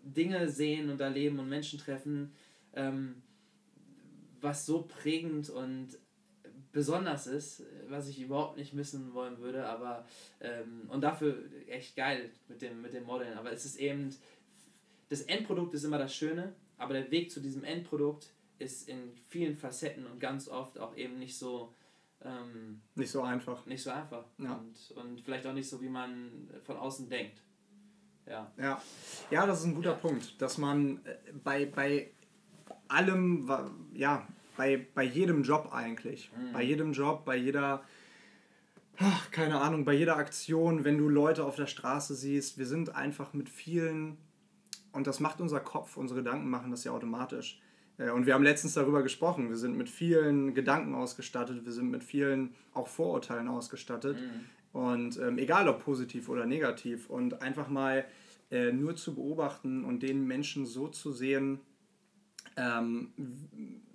[0.04, 2.32] Dinge sehen und erleben und Menschen treffen,
[2.74, 3.22] ähm,
[4.42, 5.98] was so prägend und
[6.72, 10.06] besonders ist, was ich überhaupt nicht missen wollen würde, aber
[10.40, 11.36] ähm, und dafür
[11.68, 13.38] echt geil mit dem, mit dem Modeln.
[13.38, 14.16] Aber es ist eben,
[15.10, 18.28] das Endprodukt ist immer das Schöne, aber der Weg zu diesem Endprodukt
[18.60, 21.74] ist in vielen Facetten und ganz oft auch eben nicht so
[22.24, 23.66] ähm, nicht so einfach.
[23.66, 24.26] Nicht so einfach.
[24.38, 24.56] Ja.
[24.56, 27.42] Und, und vielleicht auch nicht so, wie man von außen denkt.
[28.26, 28.52] Ja.
[28.58, 28.82] Ja,
[29.32, 32.12] ja das ist ein guter Punkt, dass man äh, bei, bei
[32.88, 33.50] allem,
[33.94, 34.28] ja,
[34.60, 36.52] bei, bei jedem Job eigentlich, mhm.
[36.52, 37.82] bei jedem Job, bei jeder,
[38.98, 42.94] ach, keine Ahnung, bei jeder Aktion, wenn du Leute auf der Straße siehst, wir sind
[42.94, 44.18] einfach mit vielen,
[44.92, 47.62] und das macht unser Kopf, unsere Gedanken machen das ja automatisch
[47.98, 49.48] äh, und wir haben letztens darüber gesprochen.
[49.48, 54.18] Wir sind mit vielen Gedanken ausgestattet, wir sind mit vielen auch Vorurteilen ausgestattet.
[54.18, 54.78] Mhm.
[54.78, 57.10] Und ähm, egal ob positiv oder negativ.
[57.10, 58.04] Und einfach mal
[58.52, 61.62] äh, nur zu beobachten und den Menschen so zu sehen,
[62.60, 63.14] ähm,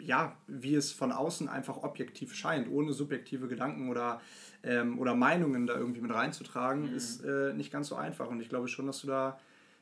[0.01, 4.21] ja, wie es von außen einfach objektiv scheint, ohne subjektive Gedanken oder,
[4.63, 6.97] ähm, oder Meinungen da irgendwie mit reinzutragen, mhm.
[6.97, 8.29] ist äh, nicht ganz so einfach.
[8.29, 9.39] Und ich glaube schon, dass du da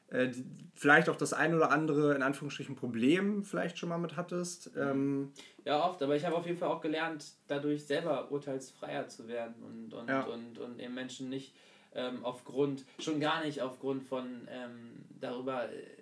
[0.08, 0.30] äh,
[0.74, 4.70] vielleicht auch das ein oder andere, in Anführungsstrichen, Problem vielleicht schon mal mit hattest.
[4.76, 5.32] Ähm,
[5.64, 9.54] ja, oft, aber ich habe auf jeden Fall auch gelernt, dadurch selber urteilsfreier zu werden
[9.62, 10.22] und, und, ja.
[10.22, 11.54] und, und eben Menschen nicht
[11.94, 16.01] ähm, aufgrund, schon gar nicht aufgrund von ähm, darüber äh,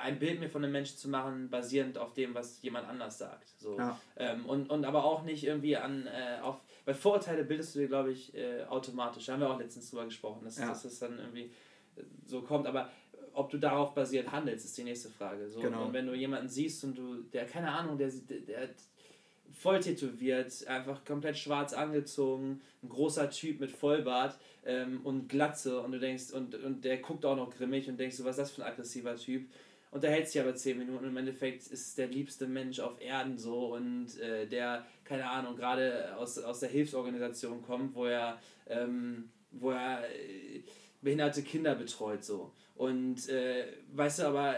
[0.00, 3.48] ein Bild mir von einem Menschen zu machen, basierend auf dem, was jemand anders sagt.
[3.58, 3.76] So.
[3.76, 4.00] Ja.
[4.16, 7.88] Ähm, und, und aber auch nicht irgendwie an, äh, auf, weil Vorurteile bildest du dir,
[7.88, 9.26] glaube ich, äh, automatisch.
[9.26, 10.68] Da haben wir auch letztens drüber gesprochen, dass, ja.
[10.68, 11.50] dass das dann irgendwie
[12.26, 12.66] so kommt.
[12.66, 12.90] Aber
[13.32, 15.48] ob du darauf basiert handelst, ist die nächste Frage.
[15.48, 15.86] So, genau.
[15.86, 18.74] Und wenn du jemanden siehst und du, der, keine Ahnung, der, der hat
[19.52, 25.92] voll tätowiert, einfach komplett schwarz angezogen, ein großer Typ mit Vollbart ähm, und Glatze und
[25.92, 28.50] du denkst, und, und der guckt auch noch grimmig und denkst du, was ist das
[28.52, 29.48] für ein aggressiver Typ?
[29.90, 33.00] Und der hält sich aber 10 Minuten und im Endeffekt ist der liebste Mensch auf
[33.00, 38.38] Erden so und äh, der, keine Ahnung, gerade aus, aus der Hilfsorganisation kommt, wo er,
[38.66, 40.62] ähm, wo er äh,
[41.00, 42.52] behinderte Kinder betreut so.
[42.74, 44.56] Und äh, weißt du, aber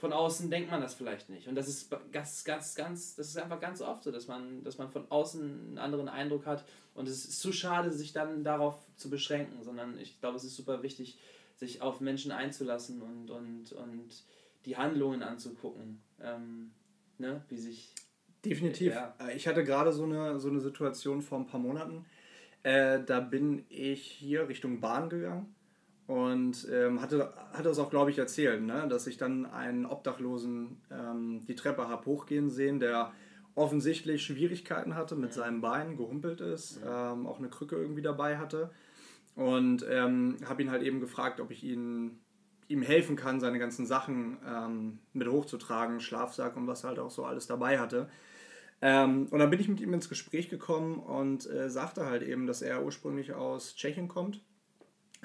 [0.00, 1.46] von außen denkt man das vielleicht nicht.
[1.46, 4.78] Und das ist ganz, ganz, ganz, das ist einfach ganz oft so, dass man, dass
[4.78, 6.64] man von außen einen anderen Eindruck hat.
[6.94, 10.56] Und es ist zu schade, sich dann darauf zu beschränken, sondern ich glaube, es ist
[10.56, 11.18] super wichtig,
[11.56, 14.24] sich auf Menschen einzulassen und, und, und
[14.64, 16.02] die Handlungen anzugucken.
[16.20, 16.72] Ähm,
[17.18, 17.44] ne?
[17.48, 17.94] Wie sich.
[18.44, 18.94] Definitiv.
[18.94, 19.14] Ja.
[19.20, 22.06] Äh, ich hatte gerade so eine, so eine Situation vor ein paar Monaten.
[22.62, 25.54] Äh, da bin ich hier Richtung Bahn gegangen
[26.06, 28.86] und ähm, hatte, hatte es auch, glaube ich, erzählt, ne?
[28.88, 33.12] dass ich dann einen Obdachlosen ähm, die Treppe habe hochgehen sehen, der
[33.54, 35.42] offensichtlich Schwierigkeiten hatte mit ja.
[35.42, 37.12] seinem Bein, gehumpelt ist, ja.
[37.12, 38.70] ähm, auch eine Krücke irgendwie dabei hatte.
[39.36, 42.18] Und ähm, habe ihn halt eben gefragt, ob ich ihn,
[42.70, 47.10] ihm helfen kann, seine ganzen Sachen ähm, mit hochzutragen, Schlafsack und was er halt auch
[47.10, 48.08] so alles dabei hatte.
[48.80, 52.46] Ähm, und dann bin ich mit ihm ins Gespräch gekommen und äh, sagte halt eben,
[52.46, 54.40] dass er ursprünglich aus Tschechien kommt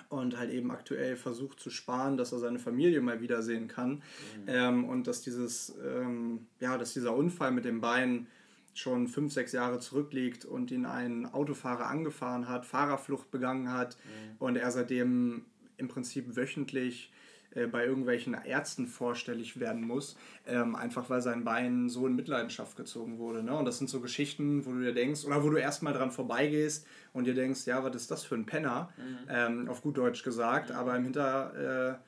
[0.10, 3.91] und halt eben aktuell versucht zu sparen, dass er seine Familie mal wiedersehen kann.
[3.91, 4.02] Mhm.
[4.48, 8.28] Ähm, und dass dieses, ähm, ja, dass dieser Unfall mit dem Bein
[8.74, 14.36] schon fünf, sechs Jahre zurückliegt und ihn ein Autofahrer angefahren hat, Fahrerflucht begangen hat mhm.
[14.39, 15.46] und er seitdem
[15.78, 17.12] im Prinzip wöchentlich
[17.56, 22.78] äh, bei irgendwelchen Ärzten vorstellig werden muss, ähm, einfach weil sein Bein so in Mitleidenschaft
[22.78, 23.43] gezogen wurde.
[23.43, 23.56] Ne?
[23.56, 26.86] Und das sind so Geschichten, wo du dir denkst, oder wo du erstmal dran vorbeigehst
[27.14, 29.18] und dir denkst, ja, was ist das für ein Penner, mhm.
[29.30, 30.76] ähm, auf gut Deutsch gesagt, mhm.
[30.76, 31.99] aber im Hinter,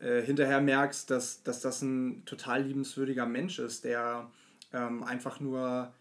[0.00, 4.30] äh, äh, hinterher merkst, dass, dass das ein total liebenswürdiger Mensch ist, der
[4.72, 5.92] ähm, einfach nur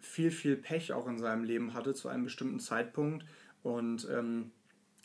[0.00, 3.24] viel, viel Pech auch in seinem Leben hatte zu einem bestimmten Zeitpunkt
[3.62, 4.50] und ähm,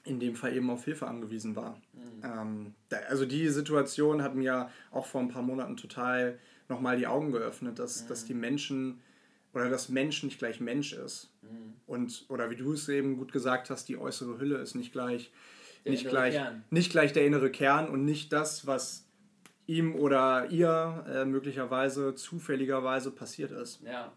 [0.08, 1.82] in dem Fall eben auf Hilfe angewiesen war.
[1.93, 2.24] Mhm.
[2.24, 6.39] Ähm, da, also die Situation hat mir auch vor ein paar Monaten total
[6.70, 8.08] nochmal die Augen geöffnet, dass, mhm.
[8.08, 9.01] dass die Menschen
[9.53, 11.32] oder dass Mensch nicht gleich Mensch ist.
[11.41, 11.74] Mhm.
[11.86, 15.32] Und, oder wie du es eben gut gesagt hast, die äußere Hülle ist nicht gleich,
[15.86, 16.39] nicht gleich,
[16.70, 19.08] nicht gleich der innere Kern und nicht das, was
[19.68, 23.82] ihm oder ihr äh, möglicherweise zufälligerweise passiert ist.
[23.84, 24.12] Ja.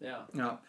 [0.00, 0.28] Ja.
[0.34, 0.62] ja.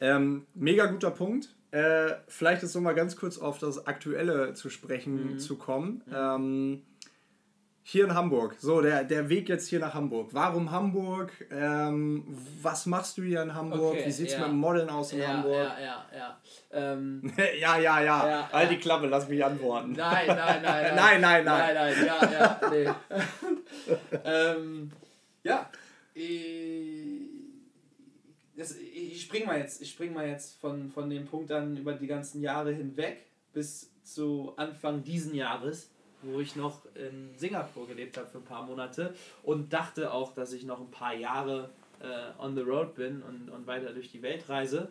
[0.00, 1.55] Ähm, mega guter Punkt.
[1.76, 5.38] Äh, vielleicht ist noch mal ganz kurz auf das Aktuelle zu sprechen mhm.
[5.38, 6.02] zu kommen.
[6.06, 6.14] Mhm.
[6.14, 6.82] Ähm,
[7.82, 8.56] hier in Hamburg.
[8.58, 10.30] So, der, der Weg jetzt hier nach Hamburg.
[10.32, 11.32] Warum Hamburg?
[11.50, 12.24] Ähm,
[12.62, 13.92] was machst du hier in Hamburg?
[13.92, 14.38] Okay, Wie sieht es ja.
[14.40, 15.52] mit dem Modeln aus in ja, Hamburg?
[15.52, 16.40] Ja, ja, ja.
[16.72, 18.28] Ähm, ja, ja, ja.
[18.28, 19.92] ja halt die Klappe, lass mich antworten.
[19.92, 20.94] Nein, nein, nein.
[20.94, 21.44] nein, nein, nein.
[21.44, 22.88] Nein, nein, ja, ja, nee.
[24.24, 24.92] ähm,
[25.42, 25.70] ja.
[28.56, 31.92] Das, ich spring mal jetzt, ich spring mal jetzt von, von dem Punkt an über
[31.92, 35.90] die ganzen Jahre hinweg bis zu Anfang diesen Jahres
[36.22, 40.52] wo ich noch in Singapur gelebt habe für ein paar Monate und dachte auch, dass
[40.52, 44.22] ich noch ein paar Jahre äh, on the road bin und, und weiter durch die
[44.22, 44.88] Welt reise.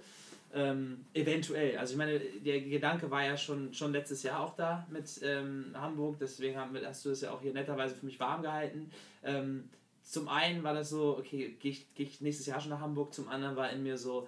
[0.53, 1.77] Ähm, eventuell.
[1.77, 5.73] Also ich meine, der Gedanke war ja schon, schon letztes Jahr auch da mit ähm,
[5.73, 8.89] Hamburg, deswegen haben hast du das ja auch hier netterweise für mich warm gehalten.
[9.23, 9.69] Ähm,
[10.05, 13.13] zum einen war das so, okay, gehe ich, geh ich nächstes Jahr schon nach Hamburg,
[13.13, 14.27] zum anderen war in mir so,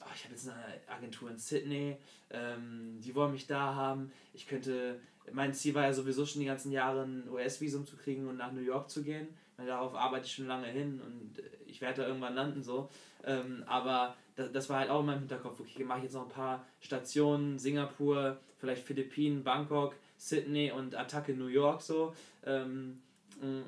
[0.00, 1.96] oh, ich habe jetzt eine Agentur in Sydney,
[2.30, 5.00] ähm, die wollen mich da haben, ich könnte
[5.32, 8.52] mein Ziel war ja sowieso schon die ganzen Jahre ein US-Visum zu kriegen und nach
[8.52, 9.28] New York zu gehen.
[9.56, 12.88] Weil darauf arbeite ich schon lange hin und ich werde da irgendwann landen so.
[13.24, 16.22] Ähm, aber das, das, war halt auch in meinem Hinterkopf, okay, mache ich jetzt noch
[16.22, 22.14] ein paar Stationen, Singapur, vielleicht Philippinen, Bangkok, Sydney und Attacke New York so.
[22.44, 23.02] Ähm,
[23.40, 23.60] mm,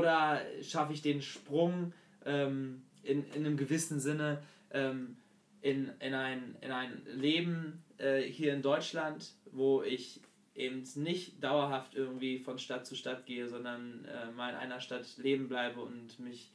[0.00, 1.92] oder schaffe ich den Sprung
[2.24, 4.42] ähm, in, in einem gewissen Sinne
[4.72, 5.16] ähm,
[5.62, 10.20] in, in, ein, in ein Leben äh, hier in Deutschland, wo ich
[10.54, 15.06] eben nicht dauerhaft irgendwie von Stadt zu Stadt gehe, sondern äh, mal in einer Stadt
[15.16, 16.50] leben bleibe und mich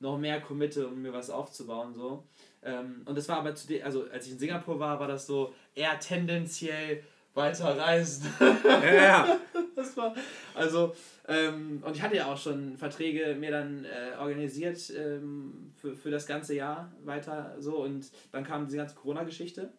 [0.00, 1.94] noch mehr committe, um mir was aufzubauen.
[1.94, 2.24] So.
[2.62, 5.54] Ähm, und das war aber zu also als ich in Singapur war, war das so
[5.74, 7.02] eher tendenziell
[7.38, 8.30] weiter reisen.
[8.40, 9.38] Ja.
[9.76, 10.14] das war,
[10.54, 10.94] also,
[11.26, 16.10] ähm, und ich hatte ja auch schon Verträge mir dann äh, organisiert ähm, für, für
[16.10, 19.72] das ganze Jahr weiter so und dann kam diese ganze Corona-Geschichte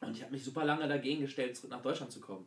[0.00, 2.46] und ich habe mich super lange dagegen gestellt, zurück nach Deutschland zu kommen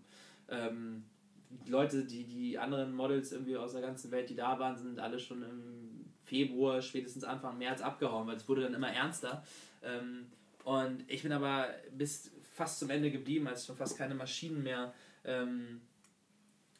[0.51, 1.03] ähm,
[1.49, 4.99] die Leute, die, die anderen Models irgendwie aus der ganzen Welt, die da waren, sind
[4.99, 9.43] alle schon im Februar, spätestens Anfang März abgehauen, weil es wurde dann immer ernster.
[9.83, 10.27] Ähm,
[10.63, 14.93] und ich bin aber bis fast zum Ende geblieben, als schon fast keine Maschinen mehr
[15.23, 15.79] ähm,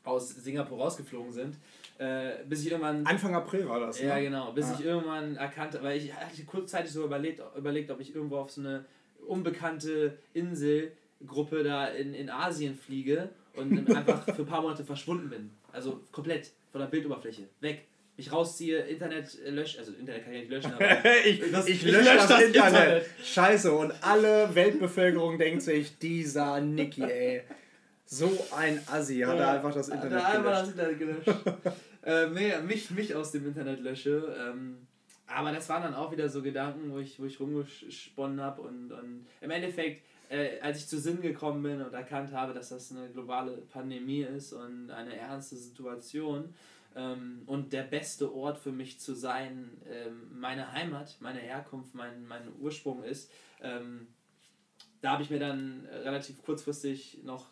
[0.03, 1.55] aus Singapur rausgeflogen sind.
[1.97, 3.05] Äh, bis ich irgendwann.
[3.05, 4.01] Anfang April war das.
[4.01, 4.23] Ja, ne?
[4.23, 4.51] genau.
[4.51, 4.75] Bis ah.
[4.77, 8.59] ich irgendwann erkannte, weil ich hatte kurzzeitig so überlegt, überlegt, ob ich irgendwo auf so
[8.59, 8.85] eine
[9.25, 15.49] unbekannte Inselgruppe da in, in Asien fliege und einfach für ein paar Monate verschwunden bin.
[15.71, 17.47] Also komplett von der Bildoberfläche.
[17.61, 17.85] Weg.
[18.19, 21.25] Mich rausziehe, Internet lösche, also Internet kann ich nicht löschen, aber.
[21.25, 22.73] ich, das, ich, ich lösche das, das Internet.
[22.73, 23.05] Internet.
[23.23, 27.43] Scheiße, und alle Weltbevölkerung denkt sich, dieser Niki, ey.
[28.05, 30.27] So ein Assi hat er einfach das Internet gelöscht.
[30.27, 31.27] Hat einfach das Internet gelöscht.
[32.03, 34.35] äh, nee, mich, mich aus dem Internet lösche.
[34.37, 34.85] Ähm,
[35.25, 38.91] aber das waren dann auch wieder so Gedanken, wo ich, wo ich rumgesponnen habe und,
[38.91, 42.91] und im Endeffekt, äh, als ich zu Sinn gekommen bin und erkannt habe, dass das
[42.91, 46.53] eine globale Pandemie ist und eine ernste Situation
[46.95, 52.25] ähm, und der beste Ort für mich zu sein, ähm, meine Heimat, meine Herkunft, mein,
[52.27, 53.31] mein Ursprung ist,
[53.61, 54.07] ähm,
[55.01, 57.47] da habe ich mir dann relativ kurzfristig noch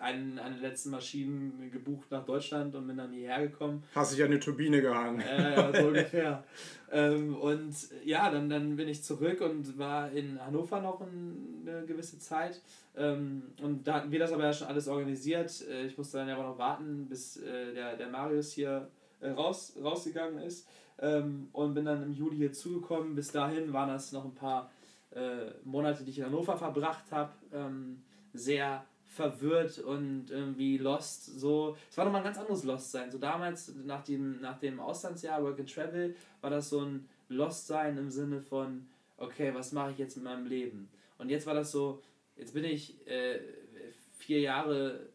[0.00, 3.82] einen, eine der letzten Maschinen gebucht nach Deutschland und bin dann hierher gekommen.
[3.94, 5.20] Hast dich an eine Turbine gehangen.
[5.20, 6.44] Äh, ja, so ungefähr.
[6.92, 7.74] ähm, und
[8.04, 12.60] ja, dann, dann bin ich zurück und war in Hannover noch eine gewisse Zeit.
[12.96, 15.66] Ähm, und da hatten wir das aber ja schon alles organisiert.
[15.68, 18.88] Äh, ich musste dann ja aber noch warten, bis äh, der, der Marius hier
[19.20, 20.68] äh, raus, rausgegangen ist.
[20.98, 23.14] Ähm, und bin dann im Juli hier zugekommen.
[23.14, 24.70] Bis dahin waren das noch ein paar
[25.10, 27.32] äh, Monate, die ich in Hannover verbracht habe.
[27.52, 31.38] Ähm, sehr verwirrt und irgendwie lost.
[31.38, 33.10] So, es war nochmal ein ganz anderes Lost sein.
[33.10, 37.66] So damals, nach dem, nach dem Auslandsjahr Work and Travel, war das so ein Lost
[37.66, 38.86] sein im Sinne von,
[39.16, 40.88] okay, was mache ich jetzt mit meinem Leben?
[41.18, 42.00] Und jetzt war das so,
[42.36, 43.40] jetzt bin ich äh,
[44.18, 45.08] vier Jahre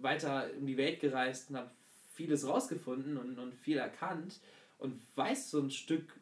[0.00, 1.70] weiter um die Welt gereist und habe
[2.14, 4.40] vieles rausgefunden und, und viel erkannt
[4.78, 6.18] und weiß so ein Stück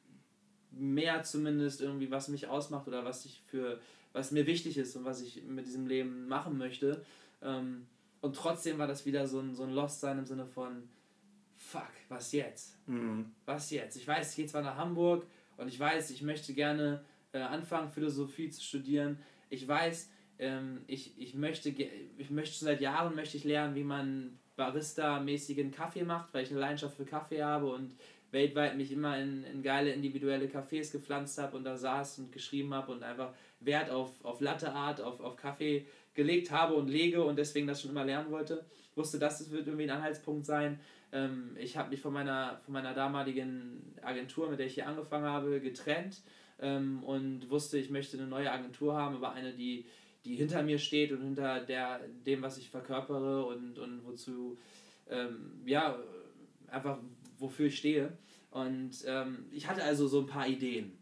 [0.73, 3.81] mehr zumindest irgendwie, was mich ausmacht oder was ich für
[4.17, 7.05] was mir wichtig ist und was ich mit diesem Leben machen möchte.
[7.43, 7.87] Ähm,
[8.23, 10.89] und trotzdem war das wieder so ein, so ein Lost-Sein im Sinne von,
[11.55, 12.79] fuck, was jetzt?
[12.89, 13.27] Mhm.
[13.45, 13.95] Was jetzt?
[13.97, 15.27] Ich weiß, ich gehe zwar nach Hamburg
[15.59, 19.19] und ich weiß, ich möchte gerne äh, anfangen, Philosophie zu studieren.
[19.51, 20.09] Ich weiß,
[20.39, 25.73] ähm, ich, ich, möchte, ich möchte schon seit Jahren möchte ich lernen, wie man Barista-mäßigen
[25.73, 27.95] Kaffee macht, weil ich eine Leidenschaft für Kaffee habe und
[28.31, 32.73] weltweit mich immer in, in geile individuelle Cafés gepflanzt habe und da saß und geschrieben
[32.73, 37.37] habe und einfach Wert auf, auf Latte auf, auf Kaffee gelegt habe und lege und
[37.37, 38.65] deswegen das schon immer lernen wollte.
[38.95, 40.81] Wusste, das wird irgendwie ein Anhaltspunkt sein.
[41.13, 45.27] Ähm, ich habe mich von meiner, von meiner damaligen Agentur, mit der ich hier angefangen
[45.27, 46.23] habe, getrennt
[46.59, 49.87] ähm, und wusste, ich möchte eine neue Agentur haben, aber eine, die,
[50.25, 54.59] die hinter mir steht und hinter der, dem, was ich verkörpere und, und wozu,
[55.09, 55.99] ähm, ja,
[56.69, 56.99] einfach
[57.39, 58.17] wofür ich stehe.
[58.51, 60.97] Und ähm, ich hatte also so ein paar Ideen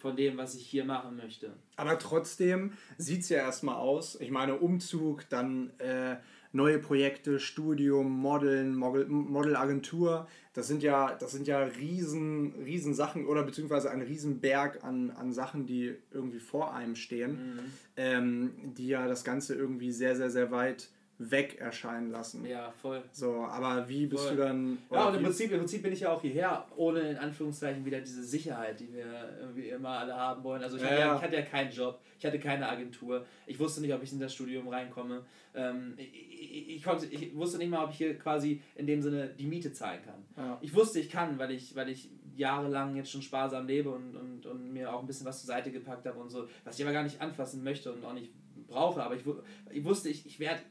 [0.00, 1.52] von dem, was ich hier machen möchte.
[1.76, 4.18] Aber trotzdem sieht es ja erstmal aus.
[4.20, 6.16] Ich meine, Umzug, dann äh,
[6.52, 10.26] neue Projekte, Studium, Modeln, Model, Modelagentur.
[10.54, 15.32] Das sind ja, das sind ja riesen, riesen Sachen oder beziehungsweise ein Riesenberg an, an
[15.32, 17.58] Sachen, die irgendwie vor einem stehen, mhm.
[17.96, 20.88] ähm, die ja das Ganze irgendwie sehr, sehr, sehr weit
[21.20, 22.46] weg erscheinen lassen.
[22.46, 23.02] Ja, voll.
[23.12, 24.36] So, aber wie bist voll.
[24.36, 24.78] du dann.
[24.90, 28.00] Ja, und im Prinzip, im Prinzip bin ich ja auch hierher, ohne in Anführungszeichen wieder
[28.00, 29.04] diese Sicherheit, die wir
[29.38, 30.62] irgendwie immer alle haben wollen.
[30.62, 33.58] Also ich, ja, hatte, ja, ich hatte ja keinen Job, ich hatte keine Agentur, ich
[33.58, 35.22] wusste nicht, ob ich in das Studium reinkomme.
[35.54, 39.02] Ähm, ich, ich, ich, konnte, ich wusste nicht mal, ob ich hier quasi in dem
[39.02, 40.24] Sinne die Miete zahlen kann.
[40.38, 40.58] Ja.
[40.62, 44.46] Ich wusste, ich kann, weil ich, weil ich jahrelang jetzt schon sparsam lebe und, und,
[44.46, 46.94] und mir auch ein bisschen was zur Seite gepackt habe und so, was ich aber
[46.94, 48.32] gar nicht anfassen möchte und auch nicht
[48.66, 49.02] brauche.
[49.02, 49.22] Aber ich,
[49.70, 50.62] ich wusste, ich, ich werde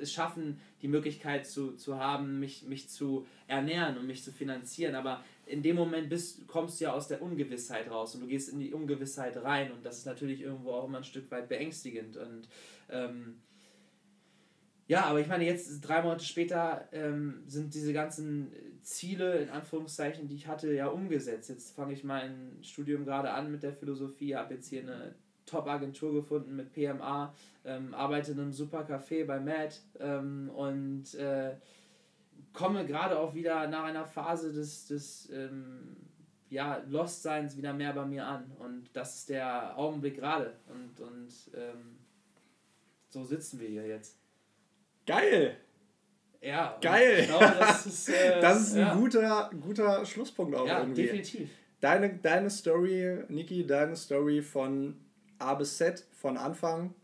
[0.00, 4.94] es schaffen, die Möglichkeit zu, zu haben, mich, mich zu ernähren und mich zu finanzieren.
[4.94, 8.48] Aber in dem Moment bist, kommst du ja aus der Ungewissheit raus und du gehst
[8.48, 12.16] in die Ungewissheit rein und das ist natürlich irgendwo auch immer ein Stück weit beängstigend.
[12.16, 12.48] Und
[12.90, 13.40] ähm,
[14.88, 20.28] ja, aber ich meine, jetzt drei Monate später ähm, sind diese ganzen Ziele, in Anführungszeichen,
[20.28, 21.50] die ich hatte, ja umgesetzt.
[21.50, 25.14] Jetzt fange ich mein Studium gerade an mit der Philosophie, habe jetzt hier eine
[25.48, 27.34] Top-Agentur gefunden mit PMA,
[27.64, 31.54] ähm, arbeite in einem super Café bei Matt ähm, und äh,
[32.52, 35.96] komme gerade auch wieder nach einer Phase des, des ähm,
[36.50, 38.50] ja, Lost-Seins wieder mehr bei mir an.
[38.58, 40.54] Und das ist der Augenblick gerade.
[40.68, 41.98] Und, und ähm,
[43.08, 44.18] so sitzen wir hier jetzt.
[45.06, 45.56] Geil!
[46.40, 47.26] Ja, geil!
[47.26, 48.94] Glaube, das, ist, äh, das ist ein ja.
[48.94, 51.02] guter, guter Schlusspunkt auch ja, irgendwie.
[51.02, 51.50] definitiv.
[51.80, 54.96] Deine, deine Story, Niki, deine Story von
[55.38, 56.94] A bis Z von Anfang,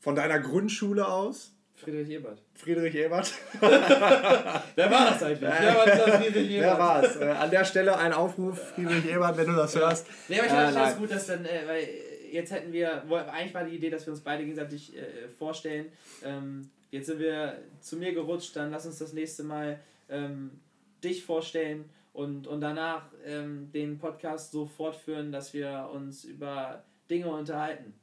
[0.00, 1.54] von deiner Grundschule aus.
[1.74, 2.42] Friedrich Ebert.
[2.54, 3.32] Friedrich Ebert.
[3.60, 5.40] Wer war das eigentlich?
[5.40, 6.64] Wer war das Friedrich Ebert?
[6.64, 7.16] Wer war es?
[7.16, 10.06] Äh, an der Stelle ein Aufruf, Friedrich Ebert, wenn du das hörst.
[10.28, 11.88] Nee, aber ich finde äh, das gut, dass dann, äh, weil
[12.30, 15.86] jetzt hätten wir, eigentlich war die Idee, dass wir uns beide gegenseitig äh, vorstellen.
[16.24, 20.60] Ähm, jetzt sind wir zu mir gerutscht, dann lass uns das nächste Mal ähm,
[21.02, 27.28] dich vorstellen und, und danach ähm, den Podcast so fortführen, dass wir uns über Dinge
[27.28, 27.94] unterhalten.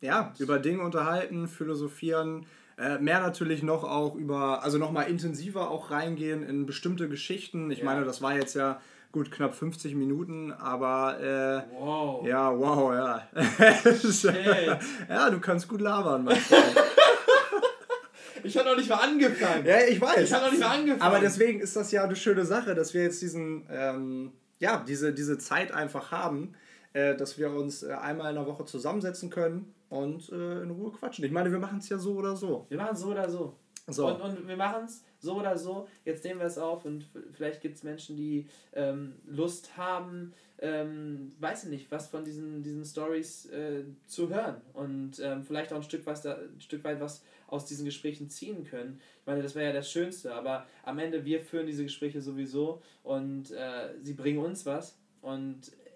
[0.00, 2.46] Ja, über Dinge unterhalten, philosophieren,
[2.78, 7.70] äh, mehr natürlich noch auch über, also nochmal intensiver auch reingehen in bestimmte Geschichten.
[7.70, 7.84] Ich ja.
[7.84, 8.80] meine, das war jetzt ja
[9.10, 12.26] gut knapp 50 Minuten, aber äh, wow.
[12.26, 13.28] ja, wow, ja.
[15.08, 16.62] ja, du kannst gut labern, mein Freund.
[18.44, 19.66] Ich habe noch nicht mal angefangen.
[19.66, 20.22] Ja, ich weiß.
[20.22, 21.02] Ich habe noch nicht mal angefangen.
[21.02, 25.12] Aber deswegen ist das ja eine schöne Sache, dass wir jetzt diesen, ähm, ja, diese,
[25.12, 26.54] diese Zeit einfach haben,
[27.16, 31.24] dass wir uns äh, einmal in der Woche zusammensetzen können und äh, in Ruhe quatschen.
[31.24, 32.66] Ich meine, wir machen es ja so oder so.
[32.68, 33.54] Wir machen es so oder so.
[33.90, 34.06] So.
[34.06, 35.88] Und, und wir machen es so oder so.
[36.04, 41.32] Jetzt nehmen wir es auf und vielleicht gibt es Menschen, die ähm, Lust haben, ähm,
[41.40, 45.76] weiß ich nicht, was von diesen, diesen Stories äh, zu hören und ähm, vielleicht auch
[45.76, 49.00] ein Stück, was da, ein Stück weit was aus diesen Gesprächen ziehen können.
[49.20, 52.82] Ich meine, das wäre ja das Schönste, aber am Ende, wir führen diese Gespräche sowieso
[53.02, 55.87] und äh, sie bringen uns was und äh,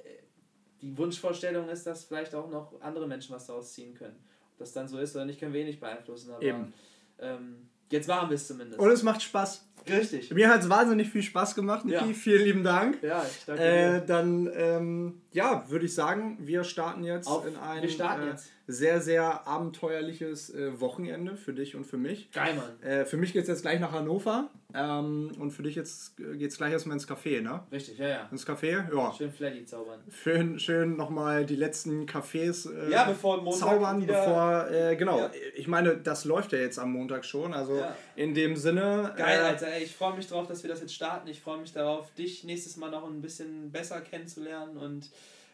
[0.83, 4.17] die Wunschvorstellung ist, dass vielleicht auch noch andere Menschen was daraus ziehen können.
[4.53, 6.75] Ob das dann so ist oder nicht, können wir eh nicht beeinflussen, aber Eben.
[7.19, 8.81] ähm, jetzt machen wir es zumindest.
[8.81, 9.65] Und es macht Spaß.
[9.89, 10.31] Richtig.
[10.33, 11.97] Mir hat es wahnsinnig viel Spaß gemacht, Niki.
[11.97, 12.05] Ja.
[12.15, 13.03] Vielen lieben Dank.
[13.03, 14.01] Ja, ich danke Äh, dir.
[14.07, 17.87] dann, ähm, ja, würde ich sagen, wir starten jetzt Auf- in ein äh,
[18.27, 18.51] jetzt.
[18.67, 22.31] sehr, sehr abenteuerliches äh, Wochenende für dich und für mich.
[22.33, 22.83] Geil, Mann.
[22.89, 26.51] Äh, für mich geht es jetzt gleich nach Hannover ähm, und für dich jetzt geht
[26.51, 27.63] es gleich erstmal ins Café, ne?
[27.73, 28.29] Richtig, ja, ja.
[28.31, 29.13] Ins Café, ja.
[29.17, 30.01] Schön Flatty zaubern.
[30.23, 35.19] Schön, schön nochmal die letzten Cafés äh, Ja, bevor Montag zaubern, bevor, äh, genau.
[35.19, 35.31] Ja.
[35.57, 37.83] Ich meine, das läuft ja jetzt am Montag schon, also
[38.17, 39.13] in dem Sinne.
[39.17, 39.72] Geil, äh, Alter.
[39.73, 41.27] Ey, ich freue mich drauf, dass wir das jetzt starten.
[41.29, 45.11] Ich freue mich darauf, dich nächstes Mal noch ein bisschen besser kennenzulernen und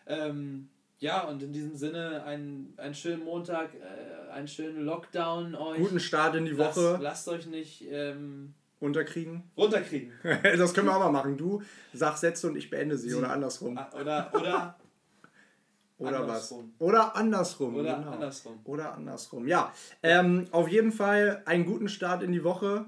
[0.08, 5.78] ähm, ja, und in diesem Sinne einen, einen schönen Montag, äh, einen schönen Lockdown euch.
[5.78, 9.44] Guten Start in die Lasst, Woche lasst euch nicht ähm, unterkriegen.
[9.56, 10.12] runterkriegen.
[10.42, 11.36] das können wir auch mal machen.
[11.36, 11.62] Du
[11.92, 13.14] sagst Sätze und ich beende sie, Sie.
[13.14, 13.78] oder andersrum.
[13.78, 14.76] Ah, Oder, oder,
[15.98, 16.72] Oder andersrum.
[16.78, 16.88] was?
[16.88, 17.74] Oder andersrum.
[17.76, 18.10] oder genau.
[18.12, 18.60] andersrum.
[18.64, 19.46] Oder andersrum.
[19.46, 22.86] Ja, ähm, auf jeden Fall einen guten Start in die Woche.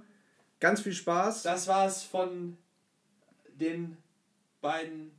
[0.60, 1.42] Ganz viel Spaß.
[1.42, 2.56] Das war's von
[3.54, 3.96] den
[4.60, 5.10] beiden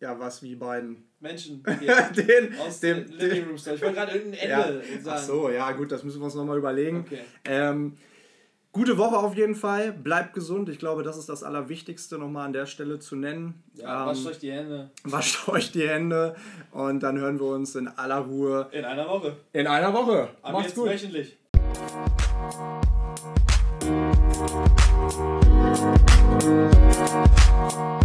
[0.00, 1.04] Ja, was wie beiden.
[1.20, 1.62] Menschen
[2.16, 3.76] den, aus dem, Living Room Story.
[3.76, 4.62] Ich wollte gerade irgendein ja.
[4.62, 5.08] Ende sagen.
[5.10, 7.00] Ach so, ja gut, das müssen wir uns nochmal überlegen.
[7.06, 7.20] Okay.
[7.44, 7.98] Ähm,
[8.72, 9.92] gute Woche auf jeden Fall.
[9.92, 10.70] Bleibt gesund.
[10.70, 13.62] Ich glaube, das ist das Allerwichtigste nochmal an der Stelle zu nennen.
[13.74, 14.90] Ja, ähm, wascht euch die Hände.
[15.04, 16.36] wascht euch die Hände
[16.72, 19.36] und dann hören wir uns in aller Ruhe In einer Woche.
[19.52, 20.30] in einer Woche.
[20.40, 20.88] Aber Macht's jetzt gut.
[20.88, 21.36] wöchentlich.
[24.40, 24.80] Thank
[27.74, 27.99] you.